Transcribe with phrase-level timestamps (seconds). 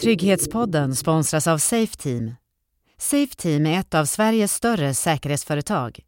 [0.00, 2.34] Trygghetspodden sponsras av Safeteam.
[2.98, 6.00] Safeteam är ett av Sveriges större säkerhetsföretag.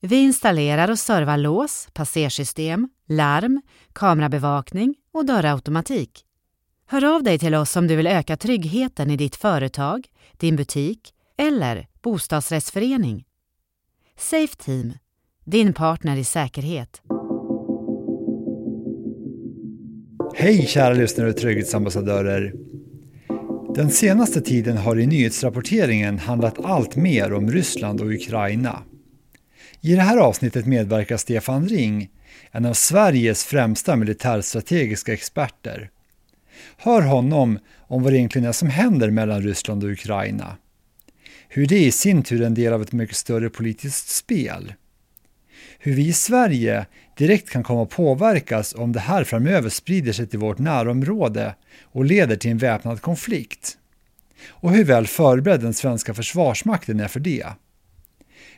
[0.00, 3.62] Vi installerar och servar lås, passersystem, larm,
[3.92, 6.24] kamerabevakning och dörrautomatik.
[6.86, 11.14] Hör av dig till oss om du vill öka tryggheten i ditt företag, din butik
[11.36, 13.24] eller bostadsrättsförening.
[14.18, 14.92] Safeteam,
[15.44, 17.02] din partner i säkerhet.
[20.42, 22.52] Hej kära lyssnare och trygghetsambassadörer.
[23.74, 28.82] Den senaste tiden har i nyhetsrapporteringen handlat allt mer om Ryssland och Ukraina.
[29.80, 32.10] I det här avsnittet medverkar Stefan Ring,
[32.50, 35.90] en av Sveriges främsta militärstrategiska experter.
[36.76, 40.56] Hör honom om vad det egentligen är som händer mellan Ryssland och Ukraina.
[41.48, 44.72] Hur det i sin tur är en del av ett mycket större politiskt spel.
[45.78, 46.86] Hur vi i Sverige
[47.20, 52.04] direkt kan komma att påverkas om det här framöver sprider sig till vårt närområde och
[52.04, 53.78] leder till en väpnad konflikt.
[54.48, 57.46] Och hur väl förberedd den svenska försvarsmakten är för det.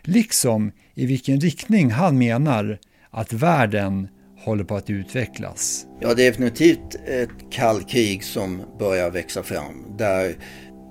[0.03, 2.79] Liksom i vilken riktning han menar
[3.11, 5.87] att världen håller på att utvecklas.
[6.01, 10.35] Ja, det är definitivt ett kallkrig som börjar växa fram där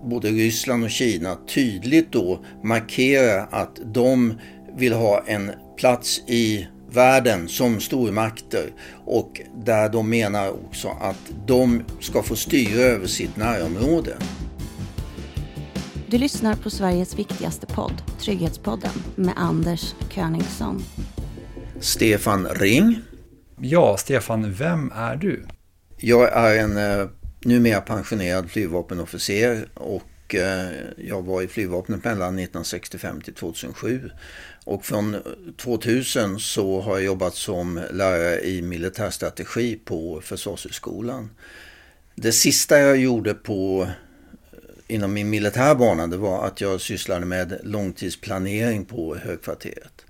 [0.10, 4.40] både Ryssland och Kina tydligt då markerar att de
[4.78, 8.74] vill ha en plats i världen som stormakter
[9.06, 14.18] och där de menar också att de ska få styra över sitt närområde.
[16.08, 20.84] Du lyssnar på Sveriges viktigaste podd, Trygghetspodden, med Anders Königsson.
[21.80, 23.00] Stefan Ring.
[23.60, 25.46] Ja, Stefan, vem är du?
[25.98, 27.08] Jag är en eh,
[27.46, 30.04] numera pensionerad flygvapenofficer och
[30.36, 34.12] Eh, jag var i flygvapnet mellan 1965 till 2007.
[34.66, 35.18] Och från
[35.58, 41.30] 2000 så har jag jobbat som lärare i militärstrategi på Försvarshögskolan.
[42.16, 43.88] Det sista jag gjorde på,
[44.52, 50.06] eh, inom min militärbana det var att jag sysslade med långtidsplanering på högkvarteret.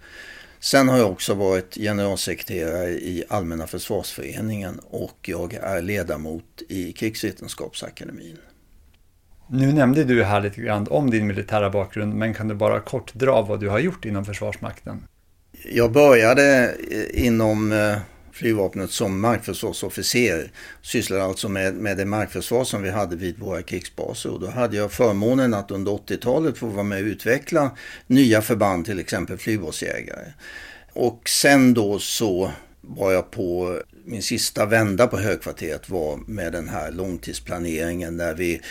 [0.60, 8.38] Sen har jag också varit generalsekreterare i Allmänna försvarsföreningen och jag är ledamot i Krigsvetenskapsakademin.
[9.54, 13.14] Nu nämnde du här lite grann om din militära bakgrund, men kan du bara kort
[13.14, 15.04] dra vad du har gjort inom Försvarsmakten?
[15.72, 16.76] Jag började
[17.14, 17.98] inom eh,
[18.32, 20.52] flygvapnet som markförsvarsofficer.
[20.82, 24.30] Sysslade alltså med, med det markförsvar som vi hade vid våra krigsbaser.
[24.30, 27.72] Och då hade jag förmånen att under 80-talet få vara med och utveckla
[28.08, 30.34] nya förband, till exempel flygbåtsjägare.
[30.94, 32.52] Och sen då så
[32.82, 38.62] var jag på min sista vända på högkvarteret var med den här långtidsplaneringen där vi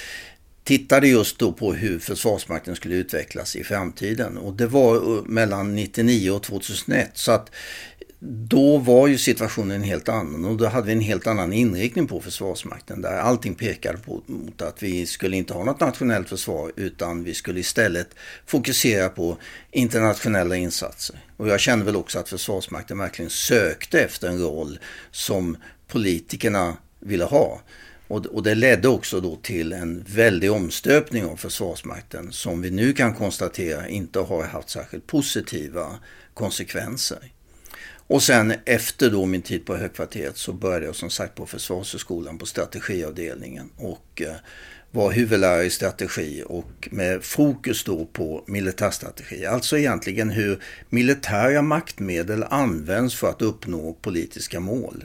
[0.71, 4.39] tittade just då på hur Försvarsmakten skulle utvecklas i framtiden.
[4.39, 7.11] Och det var eh, mellan 99 och 2001.
[7.15, 7.51] Så att
[8.49, 12.21] då var ju situationen helt annan och då hade vi en helt annan inriktning på
[12.21, 17.25] Försvarsmakten där allting pekade på, mot att vi skulle inte ha något nationellt försvar utan
[17.25, 18.09] vi skulle istället
[18.47, 19.37] fokusera på
[19.71, 21.17] internationella insatser.
[21.37, 24.79] Och jag kände väl också att Försvarsmakten verkligen sökte efter en roll
[25.11, 25.57] som
[25.89, 27.61] politikerna ville ha.
[28.11, 32.93] Och, och det ledde också då till en väldig omstöpning av Försvarsmakten som vi nu
[32.93, 35.99] kan konstatera inte har haft särskilt positiva
[36.35, 37.33] konsekvenser.
[38.07, 42.39] Och sen efter då min tid på högkvarteret så började jag som sagt på Försvarshögskolan
[42.39, 44.35] på strategiavdelningen och eh,
[44.91, 49.47] var huvudlärare i strategi och med fokus då på militärstrategi.
[49.47, 55.05] Alltså egentligen hur militära maktmedel används för att uppnå politiska mål.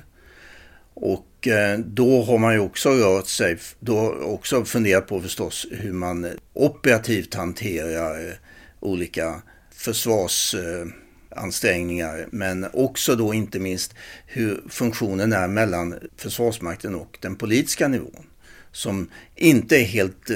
[0.95, 5.93] Och eh, då har man ju också rört sig, då också funderat på förstås hur
[5.93, 8.33] man eh, operativt hanterar eh,
[8.79, 9.41] olika
[9.71, 12.27] försvarsansträngningar.
[12.31, 13.95] Men också då inte minst
[14.27, 18.25] hur funktionen är mellan Försvarsmakten och den politiska nivån.
[18.71, 20.31] Som inte är helt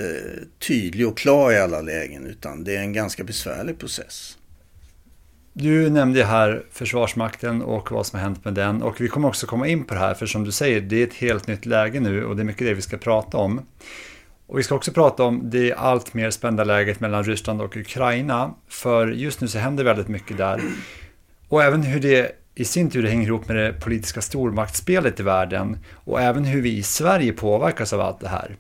[0.67, 4.38] tydlig och klar i alla lägen utan det är en ganska besvärlig process.
[5.61, 9.47] Du nämnde här Försvarsmakten och vad som har hänt med den och vi kommer också
[9.47, 11.99] komma in på det här för som du säger det är ett helt nytt läge
[11.99, 13.61] nu och det är mycket det vi ska prata om.
[14.47, 18.53] Och vi ska också prata om det allt mer spända läget mellan Ryssland och Ukraina
[18.67, 20.61] för just nu så händer väldigt mycket där.
[21.47, 25.77] Och även hur det i sin tur hänger ihop med det politiska stormaktsspelet i världen
[25.93, 28.55] och även hur vi i Sverige påverkas av allt det här.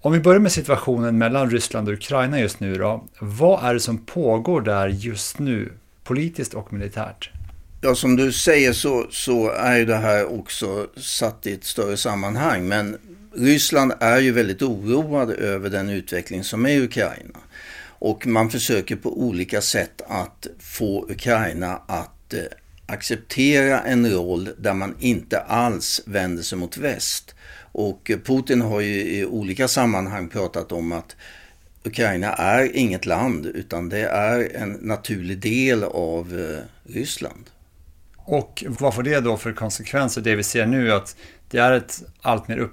[0.00, 3.04] Om vi börjar med situationen mellan Ryssland och Ukraina just nu då.
[3.20, 5.72] Vad är det som pågår där just nu,
[6.10, 7.30] politiskt och militärt?
[7.80, 11.96] Ja, som du säger så, så är ju det här också satt i ett större
[11.96, 12.68] sammanhang.
[12.68, 12.98] Men
[13.34, 17.38] Ryssland är ju väldigt oroad över den utveckling som är i Ukraina.
[17.82, 22.40] Och man försöker på olika sätt att få Ukraina att eh,
[22.86, 27.34] acceptera en roll där man inte alls vänder sig mot väst
[27.72, 31.16] Och Putin har ju i olika sammanhang pratat om att
[31.84, 37.50] Ukraina är inget land utan det är en naturlig del av eh, Ryssland.
[38.16, 41.16] Och vad får det då för konsekvenser, det vi ser nu, att
[41.50, 42.68] det är ett allt mer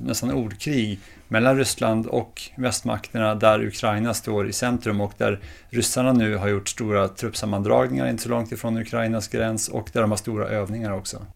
[0.00, 6.36] nästan ordkrig mellan Ryssland och västmakterna där Ukraina står i centrum och där ryssarna nu
[6.36, 10.48] har gjort stora truppsammandragningar inte så långt ifrån Ukrainas gräns och där de har stora
[10.48, 11.26] övningar också.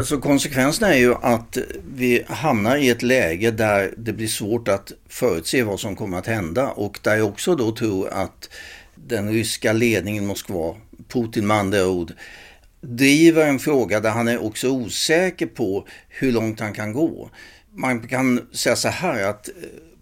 [0.00, 1.58] Alltså konsekvensen är ju att
[1.94, 6.26] vi hamnar i ett läge där det blir svårt att förutse vad som kommer att
[6.26, 8.50] hända och där jag också då tror att
[8.94, 10.76] den ryska ledningen i Moskva,
[11.08, 12.12] Putin med andra ord,
[12.80, 17.30] driver en fråga där han är också osäker på hur långt han kan gå.
[17.74, 19.54] Man kan säga så här att eh,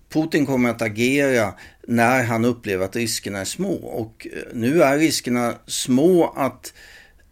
[0.08, 1.54] Putin kommer att agera
[1.86, 6.72] när han upplever att riskerna är små och eh, nu är riskerna små att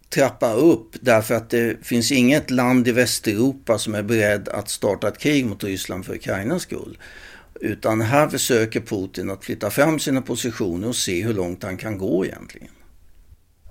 [0.09, 5.07] trappa upp därför att det finns inget land i Västeuropa som är beredd att starta
[5.07, 6.97] ett krig mot Ryssland för Ukrainas skull.
[7.61, 11.97] Utan här försöker Putin att flytta fram sina positioner och se hur långt han kan
[11.97, 12.71] gå egentligen.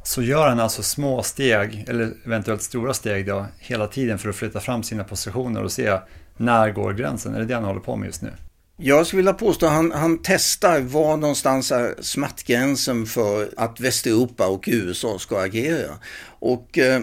[0.05, 4.37] Så gör han alltså små steg, eller eventuellt stora steg då, hela tiden för att
[4.37, 5.99] flytta fram sina positioner och se
[6.37, 7.35] när går gränsen?
[7.35, 8.33] Är det det han håller på med just nu?
[8.79, 14.47] Jag skulle vilja påstå att han, han testar var någonstans är smärtgränsen för att Västeuropa
[14.47, 15.99] och USA ska agera.
[16.39, 17.01] Och eh,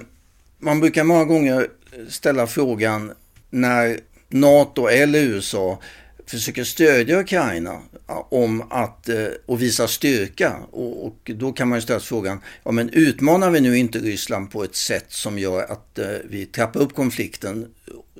[0.59, 1.67] man brukar många gånger
[2.09, 3.11] ställa frågan
[3.49, 3.99] när
[4.29, 5.79] NATO eller USA
[6.27, 7.79] försöker stödja Ukraina
[8.29, 10.55] om att, eh, och visa styrka.
[10.71, 14.51] Och, och, då kan man ju ställa frågan, ja men utmanar vi nu inte Ryssland
[14.51, 17.67] på ett sätt som gör att eh, vi trappar upp konflikten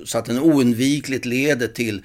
[0.04, 2.02] så att den oundvikligt leder till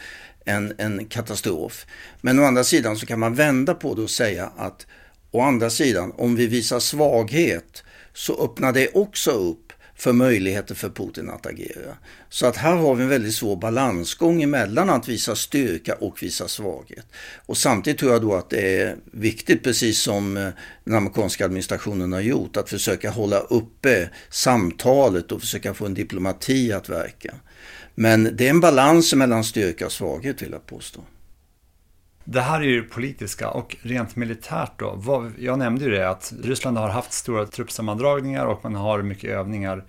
[0.50, 1.86] en, en katastrof.
[2.22, 4.88] Men å andra sidan så kan man vända på det och säga att
[5.32, 9.69] å andra sidan, om vi visar svaghet så öppnar det också upp
[10.00, 11.98] för möjligheter för Putin att agera.
[12.30, 16.48] Så att här har vi en väldigt svår balansgång emellan att visa styrka och visa
[16.48, 17.06] svaghet.
[17.46, 20.50] Och samtidigt tror jag då att det är viktigt, precis som eh,
[20.84, 26.74] den amerikanska administrationen har gjort, att försöka hålla uppe samtalet och försöka få en diplomati
[26.74, 27.36] att verka.
[27.96, 31.02] Men det är en balans mellan styrka och svaghet vill jag påstå.
[32.32, 34.94] Det här är ju det politiska och rent militärt då.
[34.98, 39.30] Vad, jag nämnde ju det att Ryssland har haft stora truppsammandragningar och man har mycket
[39.30, 39.86] övningar.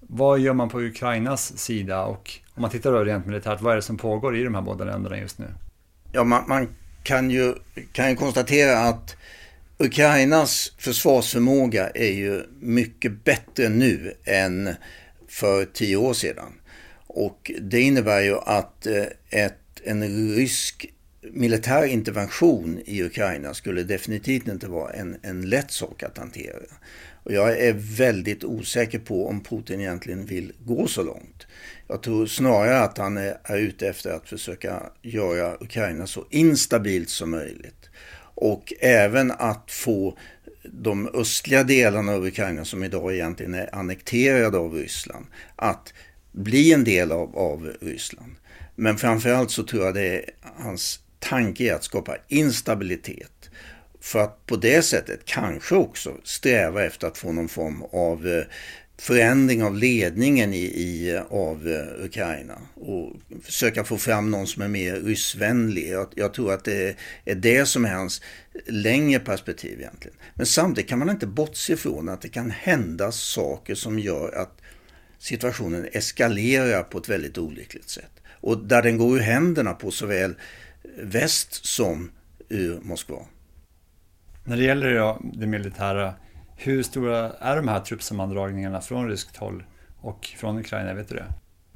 [0.00, 3.76] Vad gör man på Ukrainas sida och om man tittar då rent militärt, vad är
[3.76, 5.46] det som pågår i de här båda länderna just nu?
[6.12, 6.68] Ja, man, man
[7.02, 7.54] kan, ju,
[7.92, 9.16] kan ju konstatera att
[9.78, 14.74] Ukrainas försvarsförmåga är ju mycket bättre nu än
[15.28, 16.52] för tio år sedan.
[17.06, 20.92] Och det innebär ju att eh, ett, en rysk
[21.32, 26.56] militär intervention i Ukraina skulle definitivt inte vara en, en lätt sak att hantera.
[27.26, 31.46] Och jag är väldigt osäker på om Putin egentligen vill gå så långt.
[31.88, 37.08] Jag tror snarare att han är, är ute efter att försöka göra Ukraina så instabilt
[37.08, 37.90] som möjligt.
[38.34, 40.18] Och även att få
[40.62, 45.26] de östliga delarna av Ukraina som idag egentligen är annekterade av Ryssland
[45.56, 45.94] att
[46.32, 48.34] bli en del av, av Ryssland.
[48.74, 53.50] Men framförallt så tror jag det är hans tanke är att skapa instabilitet.
[54.00, 58.44] För att på det sättet kanske också sträva efter att få någon form av eh,
[58.98, 64.68] förändring av ledningen i, i, av eh, Ukraina och försöka få fram någon som är
[64.68, 65.88] mer ryssvänlig.
[65.88, 68.22] Jag, jag, tror att det är det som är hans
[68.66, 70.16] längre perspektiv egentligen.
[70.34, 74.60] Men samtidigt kan man inte bortse ifrån att det kan hända saker som gör att
[75.18, 78.10] situationen eskalerar på ett väldigt olyckligt sätt.
[78.40, 80.34] Och där den går ur händerna på såväl
[80.96, 82.10] väst som
[82.48, 83.18] ur Moskva.
[84.44, 86.14] När det gäller det militära,
[86.56, 89.64] hur stora är de här truppsammandragningarna från ryskt håll
[90.00, 90.94] och från Ukraina?
[90.94, 91.26] Vet du det?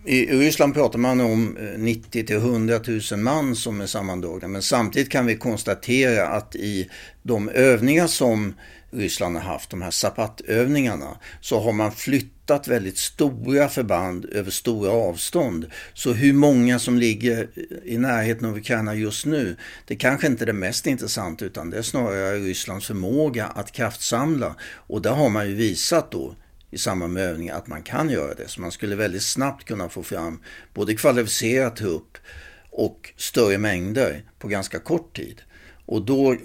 [0.05, 2.81] I Ryssland pratar man om 90 till 100
[3.13, 4.49] 000 man som är sammandragna.
[4.49, 6.91] Men samtidigt kan vi konstatera att i
[7.23, 8.55] de övningar som
[8.91, 14.91] Ryssland har haft, de här Zapatövningarna, så har man flyttat väldigt stora förband över stora
[14.91, 15.67] avstånd.
[15.95, 17.49] Så hur många som ligger
[17.85, 21.79] i närheten av Ukraina just nu, det kanske inte är det mest intressanta utan det
[21.79, 24.55] är snarare Rysslands förmåga att kraftsamla.
[24.75, 26.35] Och där har man ju visat då
[26.71, 28.49] i samband med övningar att man kan göra det.
[28.49, 30.43] Så man skulle väldigt snabbt kunna få fram
[30.75, 32.19] både kvalificerad trupp
[32.71, 35.43] och större mängder på ganska kort tid.
[35.87, 36.37] Och då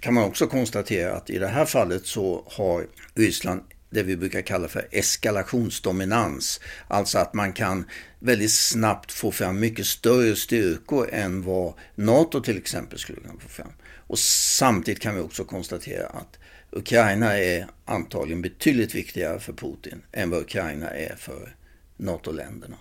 [0.00, 3.60] kan man också konstatera att i det här fallet så har Ryssland
[3.94, 6.60] det vi brukar kalla för eskalationsdominans.
[6.88, 7.84] Alltså att man kan
[8.18, 13.48] väldigt snabbt få fram mycket större styrkor än vad NATO till exempel skulle kunna få
[13.48, 13.72] fram.
[14.06, 16.38] Och samtidigt kan vi också konstatera att
[16.70, 21.56] Ukraina är antagligen betydligt viktigare för Putin än vad Ukraina är för
[21.96, 22.76] NATO-länderna.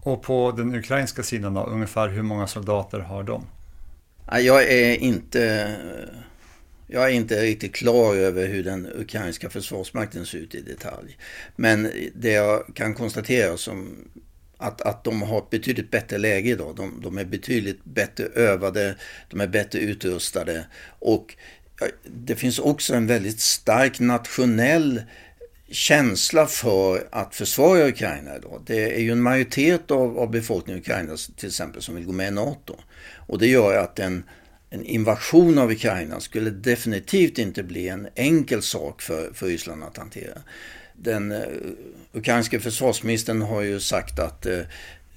[0.00, 3.46] Och på den ukrainska sidan då, ungefär hur många soldater har de?
[4.32, 5.74] Jag är inte,
[6.86, 11.18] jag är inte riktigt klar över hur den ukrainska försvarsmakten ser ut i detalj.
[11.56, 14.08] Men det jag kan konstatera som
[14.58, 16.76] att, att de har ett betydligt bättre läge idag.
[16.76, 18.96] De, de är betydligt bättre övade,
[19.30, 20.66] de är bättre utrustade
[20.98, 21.36] och
[22.04, 25.02] det finns också en väldigt stark nationell
[25.70, 28.62] känsla för att försvara Ukraina idag.
[28.66, 32.12] Det är ju en majoritet av, av befolkningen i Ukraina till exempel som vill gå
[32.12, 32.76] med i NATO.
[33.14, 34.24] Och det gör att en,
[34.70, 39.96] en invasion av Ukraina skulle definitivt inte bli en enkel sak för, för Ryssland att
[39.96, 40.38] hantera.
[40.92, 41.46] Den eh, uh,
[42.12, 44.60] ukrainska försvarsministern har ju sagt att uh,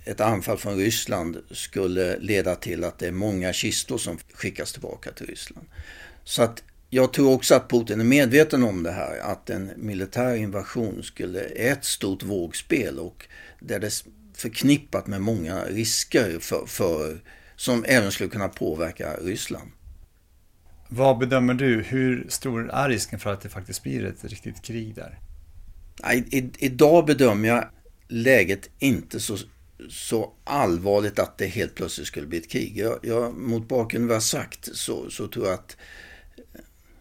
[0.05, 5.11] ett anfall från Ryssland skulle leda till att det är många kistor som skickas tillbaka
[5.11, 5.67] till Ryssland.
[6.23, 10.35] Så att jag tror också att Putin är medveten om det här, att en militär
[10.35, 13.27] invasion skulle är ett stort vågspel och
[13.59, 13.93] där det är
[14.33, 17.19] förknippat med många risker för, för,
[17.59, 19.71] som även skulle kunna påverka Ryssland.
[20.89, 24.95] Vad bedömer du, hur stor är risken för att det faktiskt blir ett riktigt krig
[24.95, 25.19] där?
[26.13, 27.69] I, i, idag bedömer jag
[28.07, 29.37] läget inte så,
[29.89, 32.77] så allvarligt att det helt plötsligt skulle bli ett krig.
[32.77, 35.77] Jag, jag, mot bakgrund av vad jag sagt så, så tror jag att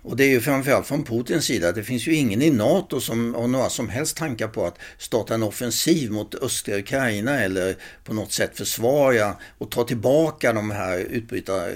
[0.08, 1.72] och det är ju framförallt från Putins sida.
[1.72, 5.34] Det finns ju ingen i NATO som har några som helst tankar på att starta
[5.34, 10.98] en offensiv mot östra Ukraina eller på något sätt försvara och ta tillbaka de här
[10.98, 11.68] utbrytar,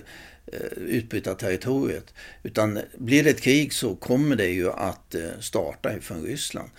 [0.47, 2.15] eh, utbrytarterritoriet.
[2.43, 6.71] Utan blir det ett krig så kommer det ju att eh, starta ifrån Ryssland.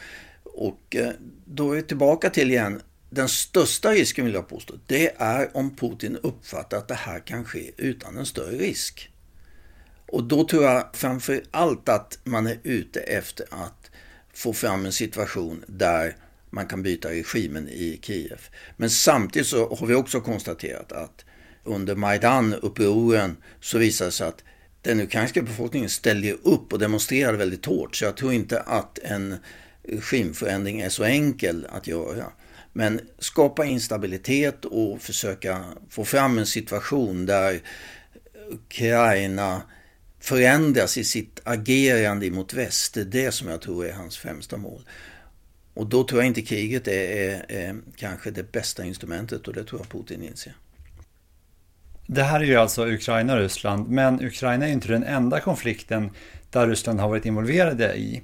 [0.43, 1.09] Och eh,
[1.45, 5.75] då är vi tillbaka till igen den största risken vill jag påstå, det är om
[5.75, 9.09] Putin uppfattar att det här kan ske utan en större risk.
[10.13, 13.91] Och då tror jag framför allt att man är ute efter att
[14.33, 16.15] få fram en situation där
[16.49, 18.41] man kan byta regimen i Kiev.
[18.77, 21.25] Men samtidigt så har vi också konstaterat att
[21.63, 24.43] under Majdan-upproren så visade det sig att
[24.81, 27.95] den ukrainska befolkningen ställde upp och demonstrerade väldigt hårt.
[27.95, 29.35] Så jag tror inte att en
[29.83, 32.25] regimförändring är så enkel att göra.
[32.73, 37.61] Men skapa instabilitet och försöka få fram en situation där
[38.49, 39.61] Ukraina
[40.23, 42.93] förändras i sitt agerande mot väst.
[42.93, 44.81] Det är det som jag tror är hans främsta mål.
[45.73, 49.63] Och då tror jag inte kriget är, är, är, kanske det bästa instrumentet och det
[49.63, 50.53] tror jag Putin inser.
[52.07, 55.39] Det här är ju alltså Ukraina och Ryssland, men Ukraina är ju inte den enda
[55.39, 56.09] konflikten
[56.49, 58.21] där Ryssland har varit involverade i.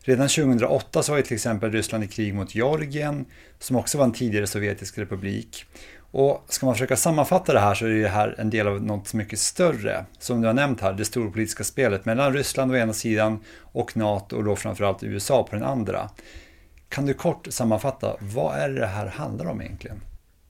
[0.00, 3.24] Redan 2008 så var ju till exempel Ryssland i krig mot Georgien,
[3.58, 5.64] som också var en tidigare sovjetisk republik.
[6.12, 9.14] Och ska man försöka sammanfatta det här så är det här en del av något
[9.14, 10.04] mycket större.
[10.18, 14.36] Som du har nämnt här, det storpolitiska spelet mellan Ryssland å ena sidan och NATO
[14.36, 16.10] och då framförallt USA på den andra.
[16.88, 20.00] Kan du kort sammanfatta, vad är det det här handlar om egentligen?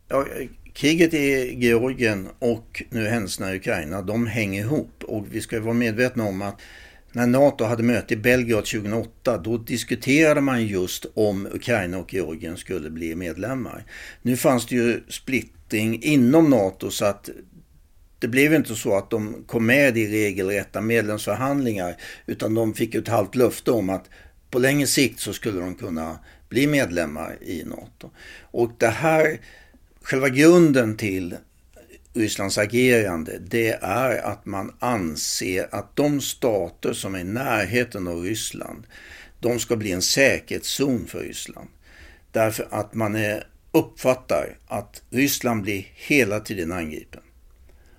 [0.09, 0.27] Ja,
[0.73, 5.05] kriget i Georgien och nu händelserna i Ukraina, de hänger ihop.
[5.05, 6.61] Och vi ska vara medvetna om att
[7.13, 12.57] när NATO hade möte i Belgrad 2008 då diskuterade man just om Ukraina och Georgien
[12.57, 13.85] skulle bli medlemmar.
[14.23, 17.31] Nu fanns det ju splittring inom NATO så att
[18.19, 23.09] det blev inte så att de kom med i regelrätta medlemsförhandlingar utan de fick ett
[23.09, 24.11] halvt löfte om att
[24.51, 28.11] på längre sikt så skulle de kunna bli medlemmar i NATO.
[28.41, 29.41] Och det här,
[30.03, 31.37] själva grunden till
[32.15, 38.23] Rysslands agerande det är att man anser att de stater som är i närheten av
[38.23, 38.87] Ryssland
[39.41, 41.69] de ska bli en säkerhetszon för Ryssland.
[42.33, 47.23] Därför att man är, uppfattar att Ryssland blir hela tiden angripen.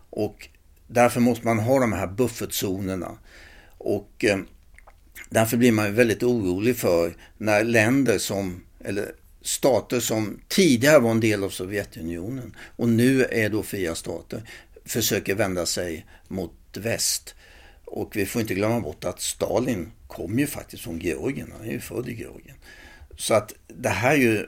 [0.10, 0.50] Och
[0.88, 3.18] därför måste man ha de här buffertzonerna.
[3.78, 4.40] Och eh,
[5.30, 9.12] därför blir man väldigt orolig för när länder som, eller
[9.44, 14.50] stater som tidigare var en del av Sovjetunionen och nu är då fria stater
[14.86, 17.36] försöker vända sig mot väst.
[17.86, 21.54] Och vi får inte glömma bort att Stalin kom ju faktiskt från Georgien.
[21.58, 22.58] Han är ju född i Georgien.
[23.18, 24.46] Så att det här är ju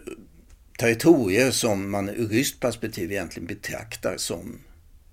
[0.79, 4.59] territorier som man ur ryskt perspektiv egentligen betraktar som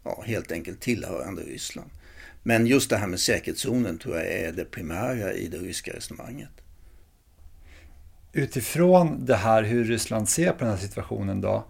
[0.04, 1.90] ja, helt enkelt tillhörande Ryssland.
[2.42, 6.50] Men just det här med säkerhetszonen tror jag är det primära i det ryska resonemanget
[8.32, 11.64] utifrån det här hur Ryssland ser på den här situationen då,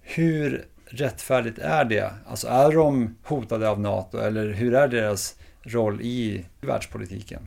[0.00, 2.10] hur rättfärdigt är det?
[2.26, 7.42] Alltså är de hotade av NATO eller hur är deras roll i världspolitiken?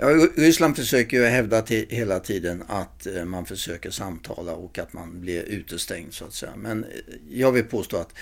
[0.00, 0.06] Ja,
[0.36, 5.42] Ryssland försöker ju hävda hela tiden att eh, man försöker samtala och att man blir
[5.42, 6.52] utestängd så att säga.
[6.56, 6.90] Men eh,
[7.30, 8.12] jag vill påstå att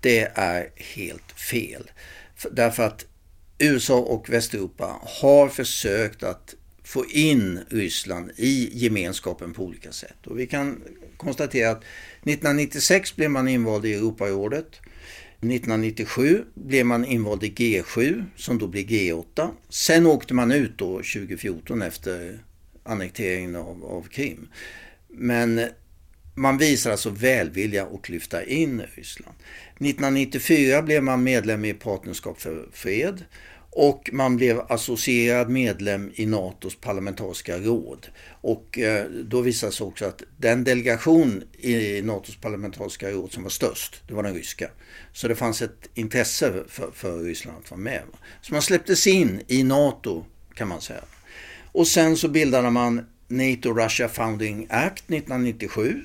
[0.00, 1.90] det är helt fel.
[2.50, 3.06] Därför att
[3.58, 6.54] USA och Västeuropa har försökt att
[6.90, 10.26] få in Ryssland i gemenskapen på olika sätt.
[10.26, 10.82] Och vi kan
[11.16, 11.84] konstatera att
[12.22, 14.80] 1996 blev man invald i Europarådet.
[15.40, 19.50] 1997 blev man invald i G7 som då blir G8.
[19.68, 22.38] Sen åkte man ut då 2014 efter
[22.82, 24.48] annekteringen av, av Krim.
[25.08, 25.60] Men
[26.34, 29.36] man visar alltså välvilja att lyfta in Ryssland.
[29.74, 33.24] 1994 blev man medlem i Partnerskap för fred
[33.70, 38.06] och man blev associerad medlem i NATOs parlamentariska råd.
[38.40, 43.50] Och eh, då visade sig också att den delegation i NATOs parlamentariska råd som var
[43.50, 44.70] störst, det var den ryska.
[45.12, 48.02] Så det fanns ett intresse för, för Ryssland att vara med.
[48.42, 50.24] Så man släpptes in i NATO
[50.54, 51.04] kan man säga.
[51.72, 56.04] Och sen så bildade man NATO Russia Founding Act 1997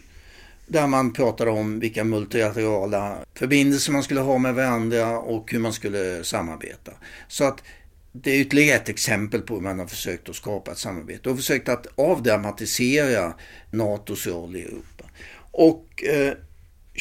[0.68, 5.74] där man pratade om vilka multilaterala förbindelser man skulle ha med varandra och hur man
[5.74, 6.92] skulle samarbeta.
[7.28, 7.64] Så att
[8.12, 11.38] det är ytterligare ett exempel på hur man har försökt att skapa ett samarbete och
[11.38, 13.34] försökt att avdramatisera
[13.72, 15.04] NATOs roll i Europa.
[15.52, 16.34] Och eh,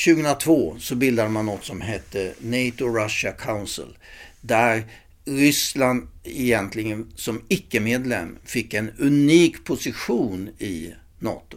[0.04, 3.98] 2002 så bildade man något som hette NATO Russia Council
[4.40, 4.84] där
[5.24, 11.56] Ryssland egentligen som icke-medlem fick en unik position i NATO.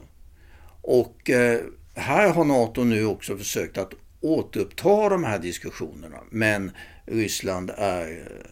[0.82, 1.60] Och eh,
[1.98, 6.72] här har NATO nu också försökt att återuppta de här diskussionerna men
[7.06, 8.52] Ryssland är ointresserat.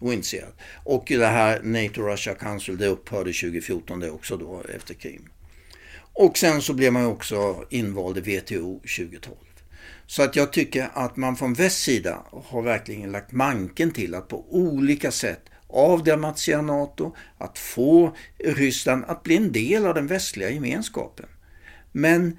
[0.00, 0.52] ointresserad.
[0.84, 5.28] Och det här NATO Russia Council det upphörde 2014 det också då efter Krim.
[6.12, 9.36] Och sen så blev man också invald i WTO 2012.
[10.06, 14.28] Så att jag tycker att man från väst sida har verkligen lagt manken till att
[14.28, 20.50] på olika sätt avdramatisera NATO, att få Ryssland att bli en del av den västliga
[20.50, 21.26] gemenskapen.
[21.92, 22.38] Men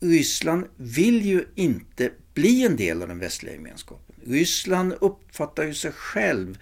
[0.00, 4.14] Ryssland vill ju inte bli en del av den västliga gemenskapen.
[4.26, 6.58] Ryssland uppfattar ju sig själv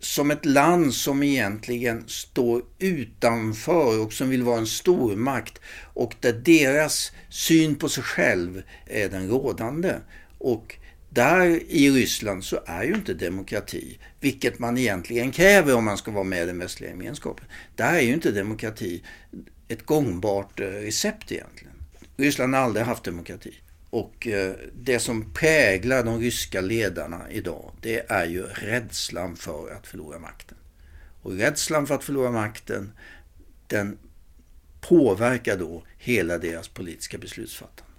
[0.00, 5.60] som ett land som egentligen står utanför och som vill vara en stormakt
[5.94, 9.94] och där deras syn på sig själv är den rådande.
[10.38, 10.76] Och
[11.10, 16.10] där i Ryssland så är ju inte demokrati, vilket man egentligen kräver om man ska
[16.10, 17.46] vara med i den västliga gemenskapen.
[17.76, 19.02] Där är ju inte demokrati
[19.68, 21.71] ett gångbart recept egentligen.
[22.16, 23.54] Ryssland har aldrig haft demokrati.
[23.90, 29.86] Och eh, det som präglar de ryska ledarna idag, det är ju rädslan för att
[29.86, 30.58] förlora makten.
[31.22, 32.92] Och rädslan för att förlora makten,
[33.66, 33.98] den
[34.80, 37.92] påverkar då hela deras politiska beslutsfattande.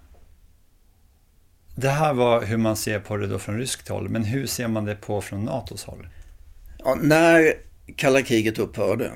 [1.76, 4.68] Det här var hur man ser på det då från ryskt håll, men hur ser
[4.68, 6.08] man det på från NATOs håll?
[6.78, 7.54] Ja, när
[7.96, 9.12] kalla kriget upphörde,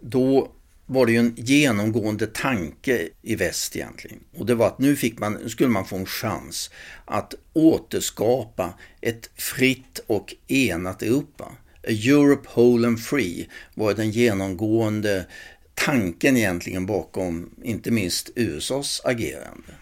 [0.00, 0.52] då
[0.90, 4.18] var det ju en genomgående tanke i väst egentligen.
[4.36, 6.70] Och det var att nu, fick man, skulle man få en chans
[7.04, 11.44] att återskapa ett fritt och enat Europa.
[11.88, 15.26] A Europe whole and free var den genomgående
[15.74, 19.72] tanken egentligen bakom inte minst USAs agerande.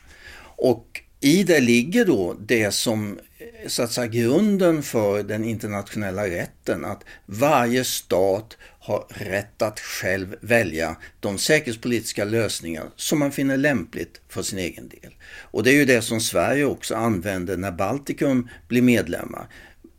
[0.56, 6.26] Och i det ligger då det som eh, så att säga grunden för den internationella
[6.26, 13.56] rätten att varje stat har rätt att själv välja de säkerhetspolitiska lösningar som man finner
[13.56, 15.14] lämpligt för sin egen del.
[15.40, 19.48] Och det är ju det som Sverige också använde när Baltikum blev medlemmar.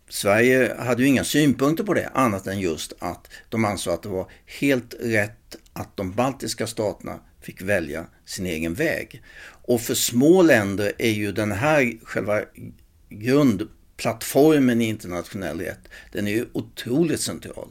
[0.09, 4.09] Sverige hade ju inga synpunkter på det annat än just att de ansåg att det
[4.09, 4.27] var
[4.59, 9.21] helt rätt att de baltiska staterna fick välja sin egen väg.
[9.63, 12.41] Och för små länder är ju den här själva
[13.10, 17.69] grundplattformen i internationell rätt, den är ju otroligt central.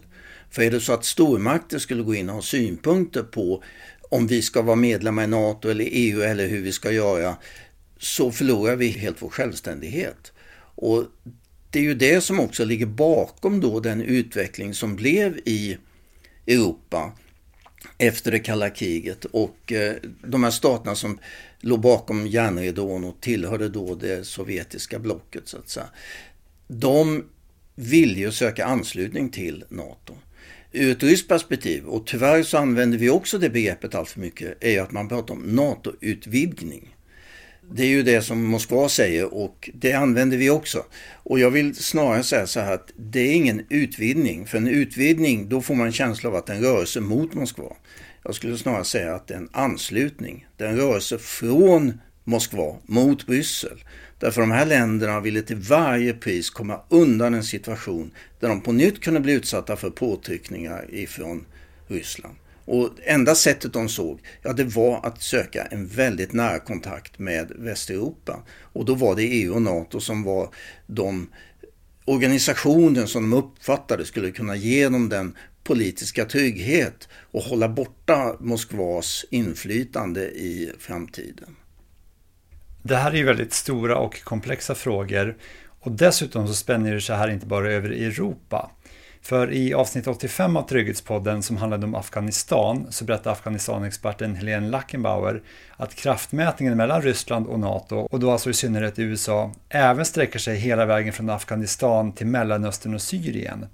[0.51, 3.63] För är det så att stormakter skulle gå in och ha synpunkter på
[4.11, 7.37] om vi ska vara medlemmar i NATO eller EU eller hur vi ska göra,
[7.99, 10.33] så förlorar vi helt vår självständighet.
[10.59, 11.05] Och
[11.71, 15.79] det är ju det som också ligger bakom då den utveckling som blev i
[16.47, 17.13] Europa
[17.99, 21.19] efter det kalla kriget och eh, de här staterna som
[21.61, 25.87] låg bakom järnridån och tillhörde då det sovjetiska blocket så att säga.
[26.69, 27.25] De
[27.75, 30.15] ville ju söka anslutning till NATO.
[30.73, 34.65] Ur ett ryskt perspektiv, och tyvärr så använder vi också det begreppet allt för mycket,
[34.65, 36.96] är ju att man pratar om NATO-utvidgning.
[37.73, 40.85] Det är ju det som Moskva säger och det använder vi också.
[41.15, 44.47] Och jag vill snarare säga så här att det är ingen utvidgning.
[44.47, 47.35] För en utvidgning, då får man en känsla av att det är en rörelse mot
[47.35, 47.73] Moskva.
[48.23, 50.47] Jag skulle snarare säga att det är en anslutning.
[50.57, 53.85] Det är en rörelse från Moskva mot Bryssel.
[54.19, 58.73] Därför de här länderna ville till varje pris komma undan en situation där de på
[58.73, 61.45] nytt kunde bli utsatta för påtryckningar ifrån
[61.89, 62.35] Ryssland.
[62.67, 67.53] Och enda sättet de såg, ja det var att söka en väldigt nära kontakt med
[67.59, 68.43] Västeuropa.
[68.61, 70.49] Och då var det EU och NATO som var
[70.87, 71.29] de
[72.05, 79.25] organisationer som de uppfattade skulle kunna ge dem den politiska trygghet och hålla borta Moskvas
[79.31, 81.57] inflytande i framtiden.
[82.83, 85.37] Det här är ju väldigt stora och komplexa frågor
[85.81, 88.71] och dessutom så spänner det sig här inte bara över Europa.
[89.27, 95.43] För i avsnitt 85 av Trygghetspodden som handlade om Afghanistan så berättade Afghanistan-experten Helene Lackenbauer
[95.77, 100.57] att kraftmätningen mellan Ryssland och NATO, och då alltså i synnerhet USA, även sträcker sig
[100.57, 103.67] hela vägen från Afghanistan till Mellanöstern och Syrien.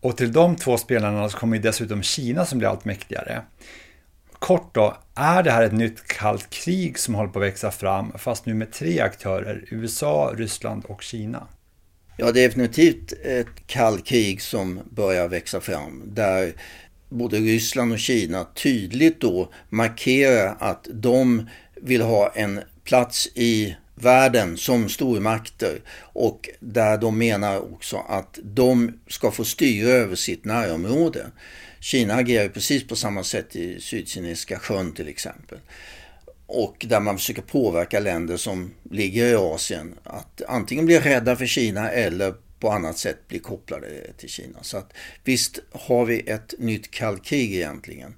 [0.00, 3.42] Och till de två spelarna så kommer dessutom Kina som blir allt mäktigare.
[4.32, 8.12] Kort då, är det här ett nytt kallt krig som håller på att växa fram,
[8.18, 11.46] fast nu med tre aktörer, USA, Ryssland och Kina?
[12.16, 16.52] Ja, det är definitivt ett kallt krig som börjar växa fram, där
[17.08, 24.56] både Ryssland och Kina tydligt då markerar att de vill ha en plats i världen
[24.56, 31.26] som stormakter och där de menar också att de ska få styra över sitt närområde.
[31.80, 35.58] Kina agerar precis på samma sätt i Sydkinesiska sjön till exempel.
[36.46, 41.46] Och där man försöker påverka länder som ligger i Asien att antingen bli rädda för
[41.46, 44.58] Kina eller på annat sätt bli kopplade till Kina.
[44.62, 44.92] Så att
[45.24, 48.14] visst har vi ett nytt kallt krig egentligen.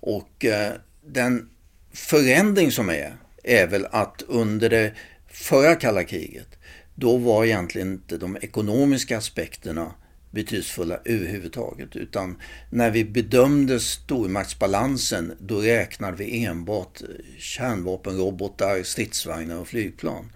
[0.00, 0.72] Och eh,
[1.06, 1.50] den
[1.92, 4.92] förändring som är, är väl att under det
[5.28, 6.48] förra kalla kriget,
[6.94, 9.94] då var egentligen inte de ekonomiska aspekterna
[10.30, 11.96] betydelsefulla överhuvudtaget.
[11.96, 12.36] Utan
[12.70, 17.02] när vi bedömde stormaktsbalansen då räknade vi enbart
[17.38, 20.32] kärnvapenrobotar, stridsvagnar och flygplan.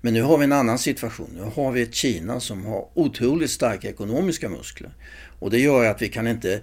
[0.00, 1.30] Men nu har vi en annan situation.
[1.34, 4.90] Nu har vi ett Kina som har otroligt starka ekonomiska muskler.
[5.38, 6.60] Och det gör att vi kan inte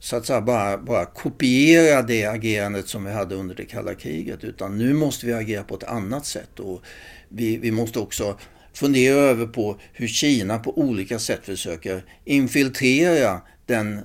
[0.00, 4.44] så att säga bara, bara kopiera det agerandet som vi hade under det kalla kriget.
[4.44, 6.60] Utan nu måste vi agera på ett annat sätt.
[6.60, 6.82] Och
[7.28, 8.38] vi, vi måste också
[8.78, 14.02] fundera över på hur Kina på olika sätt försöker infiltrera den eh,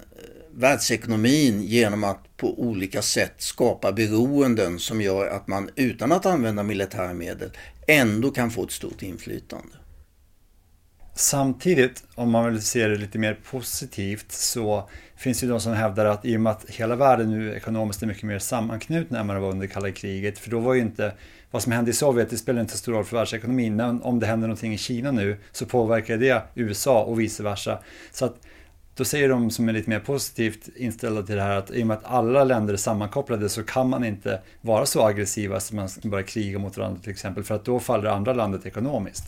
[0.52, 6.64] världsekonomin genom att på olika sätt skapa beroenden som gör att man utan att använda
[6.64, 7.50] militära medel
[7.88, 9.74] ändå kan få ett stort inflytande.
[11.16, 16.06] Samtidigt, om man vill se det lite mer positivt, så finns det de som hävdar
[16.06, 19.38] att i och med att hela världen nu ekonomiskt är mycket mer sammanknuten än vad
[19.38, 21.14] det var under kalla kriget, för då var ju inte
[21.54, 24.20] vad som händer i Sovjet, det spelar inte så stor roll för världsekonomin, men om
[24.20, 27.80] det händer någonting i Kina nu så påverkar det USA och vice versa.
[28.12, 28.36] Så att
[28.96, 31.88] då säger de som är lite mer positivt inställda till det här att i och
[31.88, 35.90] med att alla länder är sammankopplade så kan man inte vara så aggressiva som man
[36.04, 39.26] börjar kriga mot varandra till exempel, för att då faller det andra landet ekonomiskt.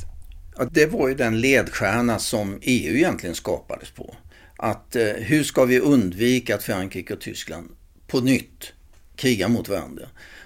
[0.57, 4.15] Ja, det var ju den ledstjärna som EU egentligen skapades på.
[4.57, 7.69] Att eh, hur ska vi undvika att Frankrike och Tyskland
[8.07, 8.73] på nytt
[9.15, 10.05] krigar mot varandra?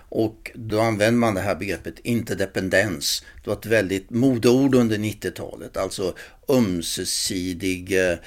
[0.10, 3.24] Och då använder man det här begreppet interdependens.
[3.44, 6.14] Det var ett väldigt modeord under 90-talet, alltså
[6.50, 8.18] ömsesidig, eh,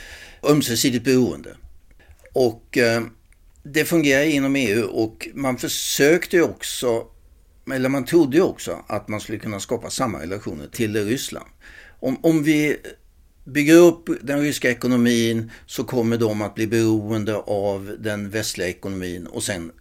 [0.43, 1.57] ömsesidigt beroende.
[2.33, 3.03] Och eh,
[3.63, 7.07] det fungerar inom EU och man försökte ju också,
[7.73, 11.47] eller man trodde ju också att man skulle kunna skapa samma relationer till Ryssland.
[12.01, 12.77] Om, om vi
[13.45, 19.27] bygger upp den ryska ekonomin så kommer de att bli beroende av den västliga ekonomin
[19.27, 19.73] och sen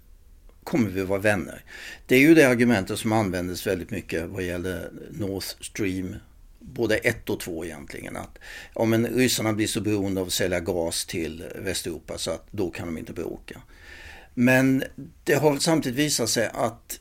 [0.63, 1.63] kommer vi vara vänner.
[2.06, 6.15] Det är ju det argumentet som användes väldigt mycket vad gäller North Stream
[6.60, 8.17] både ett och två egentligen.
[8.17, 8.38] Att
[8.76, 12.69] ja, men ryssarna blir så beroende av att sälja gas till Västeuropa så att då
[12.69, 13.62] kan de inte bråka.
[14.34, 14.84] Men
[15.24, 17.00] det har samtidigt visat sig att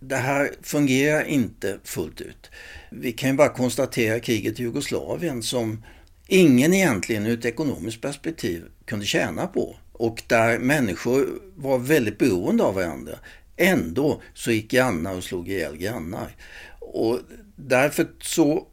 [0.00, 2.50] det här fungerar inte fullt ut.
[2.90, 5.84] Vi kan ju bara konstatera kriget i Jugoslavien som
[6.26, 12.62] ingen egentligen ur ett ekonomiskt perspektiv kunde tjäna på och där människor var väldigt beroende
[12.62, 13.18] av varandra.
[13.56, 16.36] Ändå så gick grannar och slog ihjäl grannar.
[16.80, 17.20] Och
[17.56, 18.66] därför så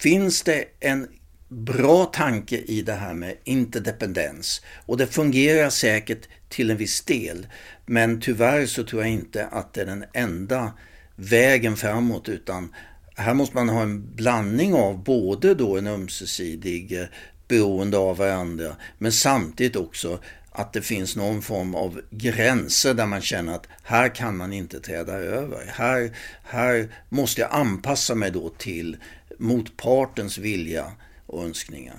[0.00, 1.08] finns det en
[1.48, 4.62] bra tanke i det här med interdependens.
[4.86, 7.46] Och det fungerar säkert till en viss del.
[7.86, 10.72] Men tyvärr så tror jag inte att det är den enda
[11.16, 12.74] vägen framåt utan
[13.16, 17.06] här måste man ha en blandning av både då en ömsesidig eh,
[17.48, 20.18] beroende av varandra men samtidigt också
[20.50, 24.80] att det finns någon form av gränser där man känner att här kan man inte
[24.80, 25.64] träda över.
[25.68, 28.96] Här, här måste jag anpassa mig då till
[29.38, 30.92] motpartens vilja
[31.26, 31.96] och önskningar.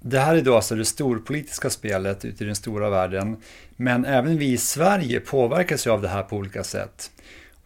[0.00, 3.36] Det här är då alltså det storpolitiska spelet ute i den stora världen.
[3.76, 7.10] Men även vi i Sverige påverkas ju av det här på olika sätt.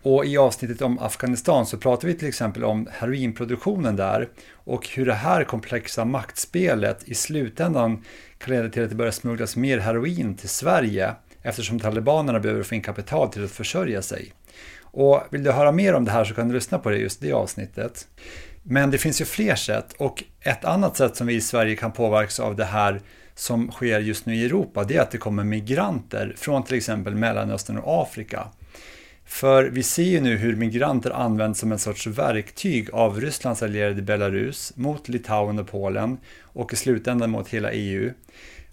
[0.02, 5.06] Och i avsnittet om Afghanistan så pratar vi till exempel om heroinproduktionen där och hur
[5.06, 8.04] det här komplexa maktspelet i slutändan
[8.44, 12.74] kan leda till att det börjar smugglas mer heroin till Sverige eftersom talibanerna behöver få
[12.74, 14.32] in kapital till att försörja sig.
[14.80, 17.20] Och vill du höra mer om det här så kan du lyssna på det just
[17.20, 18.08] det avsnittet.
[18.62, 21.92] Men det finns ju fler sätt och ett annat sätt som vi i Sverige kan
[21.92, 23.00] påverkas av det här
[23.34, 27.14] som sker just nu i Europa, det är att det kommer migranter från till exempel
[27.14, 28.48] Mellanöstern och Afrika.
[29.34, 34.02] För vi ser ju nu hur migranter används som en sorts verktyg av Rysslands allierade
[34.02, 38.12] Belarus mot Litauen och Polen och i slutändan mot hela EU.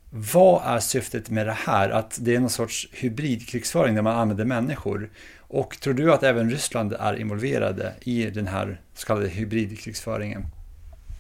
[0.10, 1.90] Vad är syftet med det här?
[1.90, 5.10] Att det är någon sorts hybridkrigsföring där man använder människor?
[5.38, 10.46] Och tror du att även Ryssland är involverade i den här så kallade hybridkrigsföringen?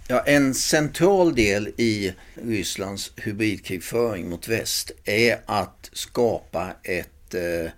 [0.08, 7.72] Ja, en central del i Rysslands hybridkrigföring mot väst är att skapa ett eh,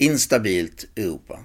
[0.00, 1.38] instabilt Europa.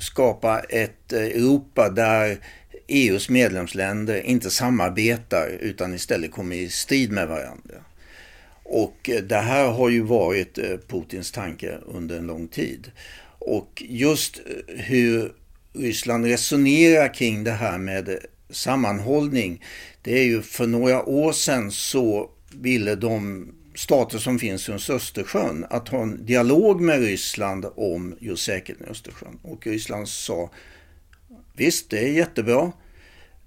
[0.00, 2.38] Skapa ett eh, Europa där
[2.86, 7.74] EUs medlemsländer inte samarbetar utan istället kommer i strid med varandra.
[8.62, 12.90] Och eh, det här har ju varit eh, Putins tanke under en lång tid.
[13.38, 15.32] Och just hur
[15.72, 18.18] Ryssland resonerar kring det här med
[18.50, 19.64] sammanhållning.
[20.02, 25.66] Det är ju för några år sedan så ville de stater som finns runt Östersjön
[25.70, 29.38] att ha en dialog med Ryssland om just säkerheten i Östersjön.
[29.42, 30.50] Och Ryssland sa
[31.56, 32.72] visst, det är jättebra.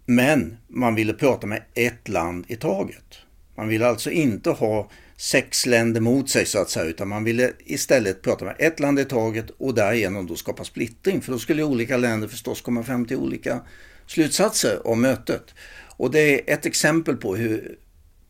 [0.06, 3.18] Men man ville prata med ett land i taget.
[3.56, 7.52] Man ville alltså inte ha sex länder mot sig så att säga, utan man ville
[7.60, 11.22] istället prata med ett land i taget och därigenom då skapa splittring.
[11.22, 13.62] För då skulle olika länder förstås komma fram till olika
[14.08, 15.54] slutsatser om mötet.
[15.98, 17.78] Och det är ett exempel på hur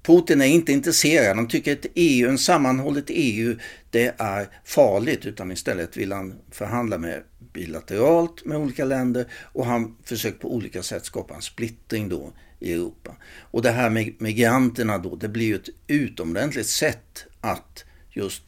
[0.03, 1.35] Putin är inte intresserad.
[1.35, 3.57] Han tycker att EU, en sammanhållet EU,
[3.89, 5.25] det är farligt.
[5.25, 10.83] Utan istället vill han förhandla med bilateralt med olika länder och han försöker på olika
[10.83, 13.15] sätt skapa en splittring då i Europa.
[13.39, 18.43] Och det här med migranterna då, det blir ju ett utomordentligt sätt att just